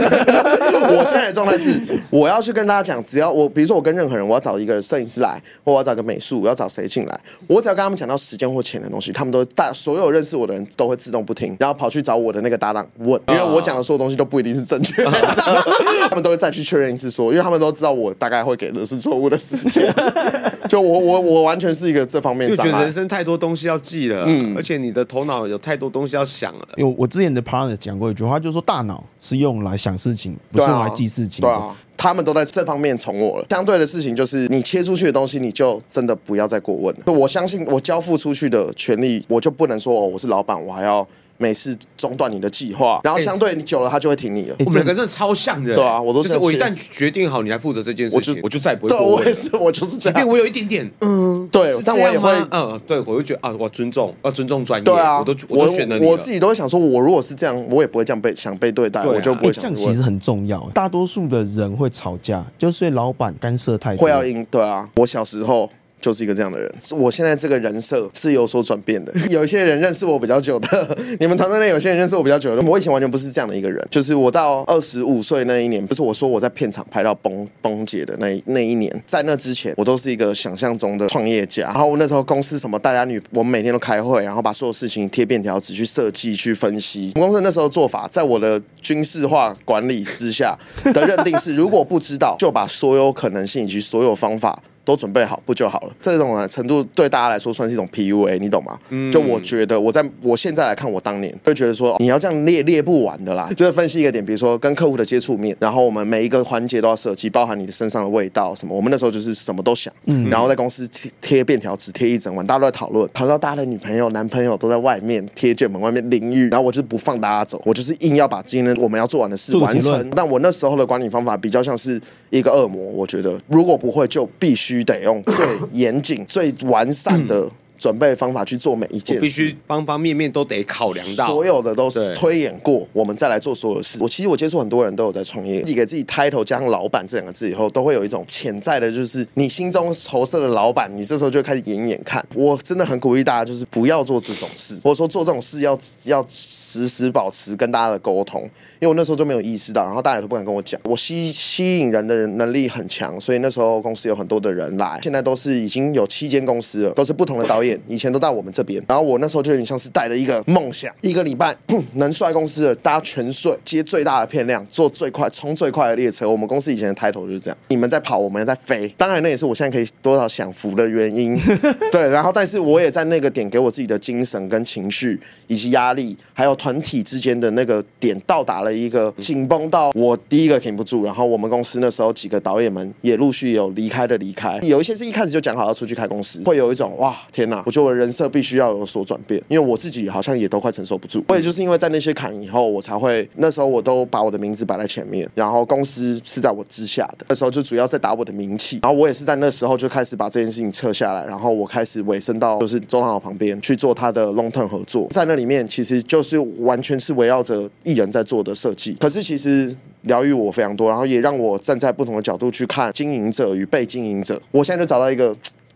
[0.86, 1.80] 我现在的状态是，
[2.10, 15.12] 我要去跟大家讲，只要我，比如说我跟任何人，我要找一个摄影师来，或我要找个美术，我要找谁进来，我只要跟他们讲到时间或钱的东西，他们都大所有认识我的人都会自动不听，然后跑去找我的那个搭档问，因为我讲的所有东西都不一定是正确的，
[16.10, 19.94] 他们都会再去确认一次说，因为他们都知道我大概会给的是错误的时间。
[20.68, 26.68] 就我我我完全是一个这方面，就觉得人生太多东西要记了，嗯，而且你的头脑有太多东西要想了。
[26.78, 31.42] 因为我之前的 partner 讲过一句话，就是说大脑是用来想事情，不是用来记事情。
[31.42, 33.46] 对啊，他们都在这方面宠我了。
[33.50, 37.14] 相对的事情就是，你切出去的东西，你就真的不要再过问了。
[37.14, 41.08] 我相信我交付出去的权利，我就不能说哦，我是老板，我还要。
[41.38, 44.56] 每次中断你的计划，然后相对你久了，他就会停你了。
[44.60, 45.76] 我们两个真的超像的。
[45.76, 46.38] 对啊，我都是。
[46.38, 48.90] 我一旦决定好你来负责这件事情，我就再也不会。
[48.90, 50.14] 对，我也是，我就是这样。
[50.20, 54.84] 即便我有一点点，嗯，对，但我也会，嗯，对，我会觉得啊，我尊重，要尊重专业。
[54.84, 56.06] 对啊，我都我都选了你。
[56.06, 59.74] 我自己都会想说，我如果是这样，我也不会这样被想被对待，我就不会这样。
[59.74, 60.70] 其实很重要。
[60.74, 64.04] 大多数的人会吵架，就是老板干涉太多。
[64.04, 64.46] 会要赢。
[64.50, 65.70] 对啊，我小时候。
[66.04, 69.14] 就是一个这样的人，我现在这个人设是有所转变的。
[69.30, 73.82] 有一些人认识我比较久的， 你们团队内有些人认识我比较久的，我以前完全不是这样的一个人。
[73.90, 81.64] 就是我到二十五岁那一年，不是我说我在片场拍到崩崩解的那那一年，在那之前，我都是一个想象中的创业家。
[81.68, 87.14] 然后那时候公司什么大家女，我们每天都开会，然后把所有事情贴便条纸去设计去分析。
[87.14, 94.62] 公司那时候做法，在我的军事化管理之下的认定是， 如果不知道，就把所有可能性以及所有方法。
[94.86, 95.94] 都准备好不就好了？
[96.02, 98.78] 这种程度对大家来说算是一种 PUA，你懂吗？
[98.90, 103.50] 嗯，就我觉得，我在我现在来看，我当年会觉得说，你要这样列列不完的啦。
[103.56, 108.76] 就是分析一个点，比如说跟客户的接触面，然后我们每一个环节都要设计，包含你的身上的味道什么。
[108.76, 120.10] 我们那时候就是什么都想，嗯，然后在公司贴贴便条纸贴一整晚，大家都在讨论，讨论到大家的女朋友、男朋友都在外面贴卷门外面淋浴，然后我就不放大家走，我就是硬要把今天我们要做完的事完成。
[120.12, 124.73] 但我那时候的管理方法比较像是一个恶魔，我觉得如果不会就必须。
[124.76, 127.50] 须得用最严谨、最完善的。
[127.84, 133.98] 准备方法去做每一件事，必须方方面面都得考量到，所有的都是推演过，我们再来做所有事。
[134.00, 142.26] 我其实我接触很多人都有在创业，你给自己 title 加上老板这两个字以后，都会有一种潜在的，就是你心中投射的老板，你这时候就开始演演看。
[142.34, 148.44] 我真的很鼓励大家，就是不要做这种事，或者说做这种事要要时时保持跟大家的沟通，
[148.80, 150.80] 因为我那时候就没有意识到，然后大家都不敢跟我讲。
[150.86, 157.73] 我吸吸引人的人能力很强，所以那时候公司有很多的人来，现在都是已经有七间公司了，都是不同的导演。
[157.88, 161.56] 以前都到我们这边，然后我那时候就有点像是带了一个梦想，一个礼拜
[161.96, 166.30] 能率公司的大家全睡，接最大的片量，坐最快，冲最快的列车。
[166.30, 168.88] 我们公司以前的抬头就是这样，你们在跑，我们在飞。
[168.98, 171.40] 当然，那也是我现在可以多少享福的原因。
[171.92, 181.04] 对，然后但是我也在那个点给我自己的精神跟情绪以及压力，还有团体之间的那个点到达了一个紧绷到我第一个挺不住。
[181.04, 187.63] 然后我们公司那时候几个导演们也陆续有离开的离开，有一些是一开始就讲好要出去开公司，会有一种哇天哪！
[187.66, 191.24] 我觉得我的人设必须要有所转变，因为我自己好像也都快承受不住。
[191.28, 197.26] 我也就是因为在那些坎以后，我才会那时候我都把我的名字摆在前面，然后公司是在我之下的。
[197.30, 208.94] 那时候就主要在打我的名气，然后我也是在那时候就开始把这件事情撤下来，然后我开始委身到就是周汤豪旁边去做他的 long term 合作，在那里面其实就是完全是围绕着艺人在做的设计。
[209.00, 214.42] 可是其实疗愈我非常多，然后也让我站在不同的角度去看经营者与被经营者。
[214.52, 215.36] 我现在就找到一个。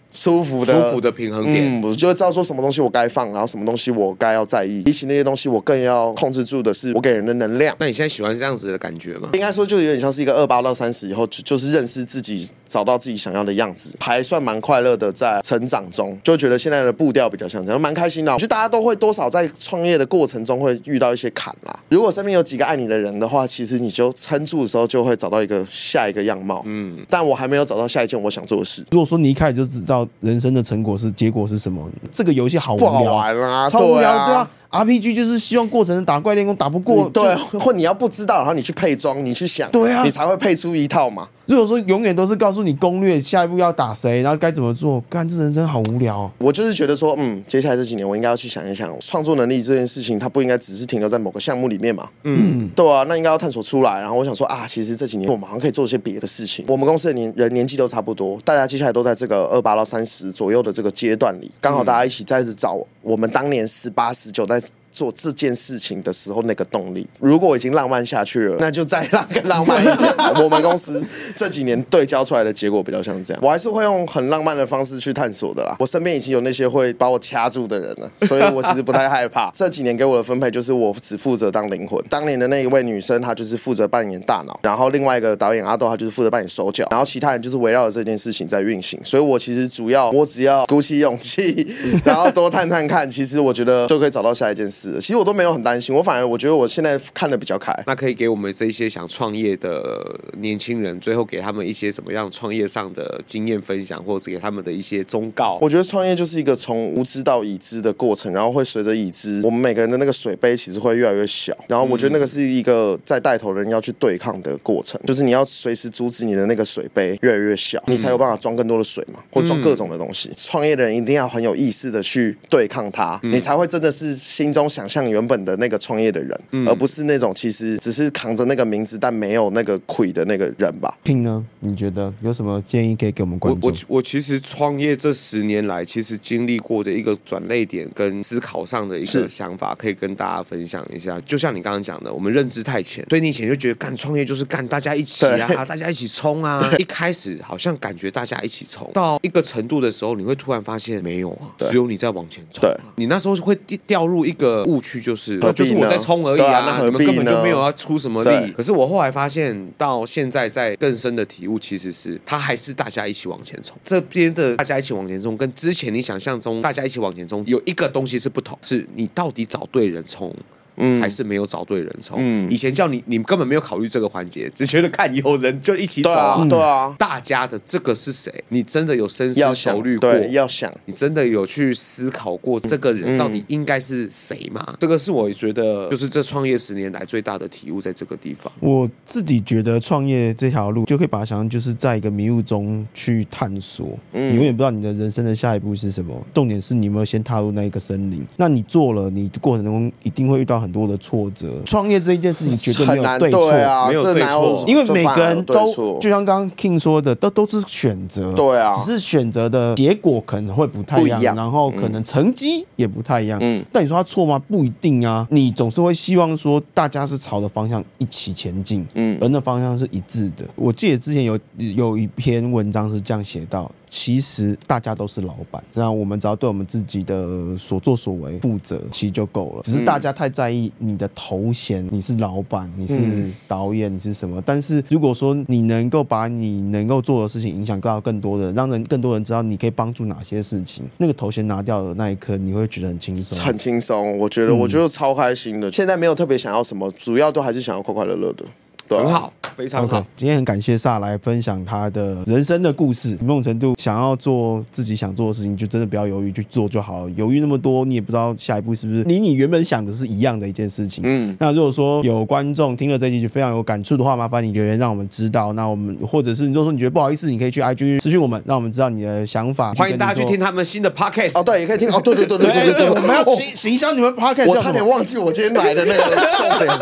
[0.10, 4.82] 舒服的舒服的平衡点，嗯，我就会知道说什么东西我该放，然后什么东西我该要在意。
[4.84, 7.76] 比起那些东西，我更要控制住的是我给人的能量。
[7.80, 9.30] 那你现在喜欢这样子的感觉吗？
[9.34, 18.34] 应该说，就有点像是一个二八到三十以后，就就是认识自己找到自己想要的样子，还算蛮快乐的，在成长中就觉得现在的步调比较像这样，蛮开心的。
[18.34, 21.80] 我觉得大家都会多少在创业的过程中会遇到一些坎啦。
[21.90, 26.62] 如果身边有几个爱你的人的话，其实你就撑住的时候就会找到一个下一个样貌。
[26.66, 28.86] 嗯，但我还没有找到下一件我想做的事。
[28.92, 34.50] 如果说你一开始就知道人生的成果是结果是什么，这个游戏好无聊，不好玩啊，超无聊，对啊。
[34.70, 41.28] RPG 就是希望过程打怪练功打不过，对，或你要不知道，然后你去配装，你去想，对啊，你才会配出一套嘛。
[41.46, 46.30] 如果说永远都是告诉你攻略，下一步要打谁，然后该怎么做，干这人生好无聊。
[46.40, 52.10] 我就是觉得说，嗯，接下来这几年我应该要去想一想，创作能力这件事情，它不应该只是停留在某个项目里面嘛。
[52.24, 54.02] 嗯，对啊，那应该要探索出来。
[54.02, 56.66] 然后我想说啊，其实这几年我们好像可以做一些别的事情。
[56.68, 64.57] 我们公司的年人年纪都差不多，大家接下来都在这个二八到三十左右的这个阶段里，刚好大家一起在这找我们当年十八十九在。
[64.62, 64.74] guys.
[64.98, 70.12] 做这件事情的时候，那个动力，如果已经浪漫下去了，那就再浪更浪漫一点。
[70.44, 71.04] 我们公司
[71.36, 75.76] 这几年对焦出来的结果比较像这样，我还是会用很浪漫的方式去探索的啦。
[75.78, 79.52] 我身边已经有那些会把我掐住的人了，所以我其实不太害怕。
[79.56, 82.04] 这几年给我的分配就是我只负责当灵魂。
[82.10, 89.00] 当年的那一位女生，她就是负责扮演大脑，然后另外一个导演阿豆，他就是负责扮演手脚，然后其他人就是围绕着这件事情在运行。
[89.04, 91.68] 所以我其实主要，我只要鼓起勇气，
[92.04, 94.87] 然后多探探看，其实我觉得就可以找到下一件事。
[95.00, 95.68] 其实我都没有很。
[95.68, 97.74] 担心，我反而我觉得我现在看的比较开。
[97.86, 105.60] 那可以给我们这些想创业的年轻人，最后给他们一些什么样创业上的经验分享，或者给他们的一些忠告？
[105.62, 111.54] 我觉得创业就是一个从无知到已知的过程，然后会随着已知，我们每个人的那个水杯其实会越来越小。
[111.68, 120.32] 然后我觉得那个是一个在带头人要去对抗的过程，就是你要随时阻止你的那个水杯越来越小，你才有办法装更多的水嘛，或装各种的东西。
[120.34, 125.58] 创业的人一定要很有意识的去对抗它，你才会真的是心中想象原本的。
[125.60, 130.96] 那个创业的人，嗯、而不是那种其实只是扛着那个名字但没有那个亏的那个人吧。
[131.04, 131.44] 听呢？
[131.62, 133.72] 你觉得有什么建议可以给我们观众？
[133.72, 141.20] 我我，我其实创业这十年来，其实经历过的一个转捩点跟思考上的一个想法，可以跟大家分享一下。
[141.22, 146.72] 就像你刚刚讲的，我们认知太浅，所以你以前就觉得干创业就是干大家一起啊，大家一起冲啊。
[146.78, 152.62] 一开始好像感觉大家一起冲，到一个程度的时候，你会突然发现没有啊，只有你在往前冲。
[152.62, 153.58] 对，你那时候会
[153.88, 155.40] 掉入一个误区，就是。
[155.56, 158.52] 就是我在冲而已啊，啊你们根本就没有要出什么力。
[158.52, 163.76] 可是我后来发现，到现在在更深的体悟，其实是他还是大家一起往前冲。
[163.84, 170.36] 这边的大家一起往前冲，跟之前你想象中大家一起往前冲有一个东西是不同，是你到底找对人冲。
[170.78, 172.18] 嗯，还是没有找对人冲。
[172.20, 176.10] 嗯，以前叫你，你根本没有考虑这个环节，只觉得看有人就一起走。
[176.48, 178.32] 对啊，大家的这个是谁？
[178.50, 180.12] 你真的有深思熟虑过？
[180.12, 180.72] 对，要想。
[180.86, 184.76] 你真的有去思考过这个人到底应该是谁吗？
[184.80, 188.52] 这个是我觉得，就是这创业十年来最大的体悟，在这个地方。
[188.60, 193.98] 我自己觉得创业这条路，就可以把它想象就是在一个迷雾中去探索。
[194.14, 196.16] 嗯，你永远不知道你的人生的下一步是什么。
[196.34, 198.24] 重点是你有没有先踏入那一个森林？
[198.36, 200.67] 那你做了，你过程中一定会遇到很。
[200.68, 213.40] 很多的挫折，创业这一件事情绝对没有对错，啊、没有对错，因为每个人都就像刚刚 King 说的，都都是选择，对啊，只是选择的结果可能会不太一样，一样然后可能成绩也不太一样。
[213.42, 214.38] 嗯，但你说他错吗？
[214.38, 220.44] 不一定啊，你总是会希望说大家是朝着方向一起前进，嗯，而那方向是一致的。
[220.56, 223.72] 我记得之前有有一篇文章是这样写到。
[223.90, 229.62] 其实大家都是老板，这样我们只要对我们自己的所作所为负责，其实就够了。
[229.64, 234.42] 只是大家太在意你的头衔，你是老板，你是导演，你是什么？
[234.46, 244.18] 但是如果说你能够把你能够做的事情影响到更多的，让人更多人知道你可以帮助哪些事情，那个头衔拿掉的那一刻，你会觉得很轻松，很轻松。
[244.18, 245.72] 我觉得，我觉得超开心的。
[245.72, 248.46] 现在没有特别想要什么，主要都还是想要快快乐乐的。
[248.90, 249.34] 很好。
[249.58, 253.18] 非常好，okay, 今天很感谢萨来分享他的人生的故事。
[253.24, 257.12] 某种程度，想要做自己想做的事情，就真的不要犹豫去做就好了。
[257.16, 261.04] 犹豫那么多，你也不知道下一步是不是离你原本想的是一样的一件事情。
[261.08, 265.52] 嗯，那如果说有观众听了这集就非常有感触的话，麻烦你留言让我们知道。
[265.54, 269.74] 那我们或者是如果说你觉得不好意思，你可以去 IG 私讯我们，让我们知道你的想法。
[269.74, 276.80] 欢迎大家去听他们新的 Podcast 哦，对，也可以听哦，对对对对对对对，我们要行行销你们 Podcast，我差点忘记我今天来的那个重点。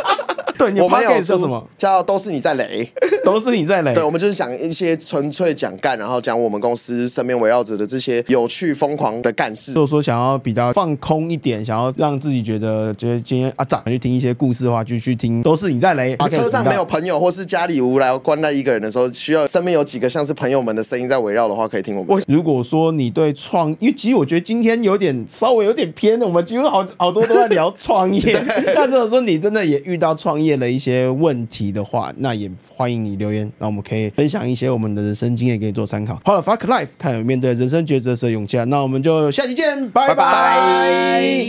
[0.59, 1.67] 对，你们 Podcast 叫什么？
[1.77, 2.87] 叫都是你在雷，
[3.25, 3.55] 都是。
[3.55, 9.71] 你在雷，对，我们就是讲一些纯粹讲干，然后讲我们公司身边围绕着的这些有趣疯狂的干事。
[9.71, 15.41] 如果说想要比较放空一点，想要让自己觉得觉得今天啊，早去听一些故事的话，就去听。
[15.41, 16.13] 都是你在雷。
[16.15, 22.21] 啊车上没有朋友，或是家里无聊关在一个人的时候，需要身边有几个像是朋友们的声音在围绕的话，可以听我们。
[22.27, 28.21] 如果说你对创，因为其实我觉得今天有点稍微有点偏，我们几乎好好多都在聊创业。
[28.35, 36.21] 对但如果说你真的也遇到创业业的一些问题的话，那也欢迎你留言，那我们可以分享一些我们的人生经验给你做参考。
[36.23, 41.43] 好了，Fuck Life，看有面对人生抉择时的勇气，那我们就下期见，拜拜。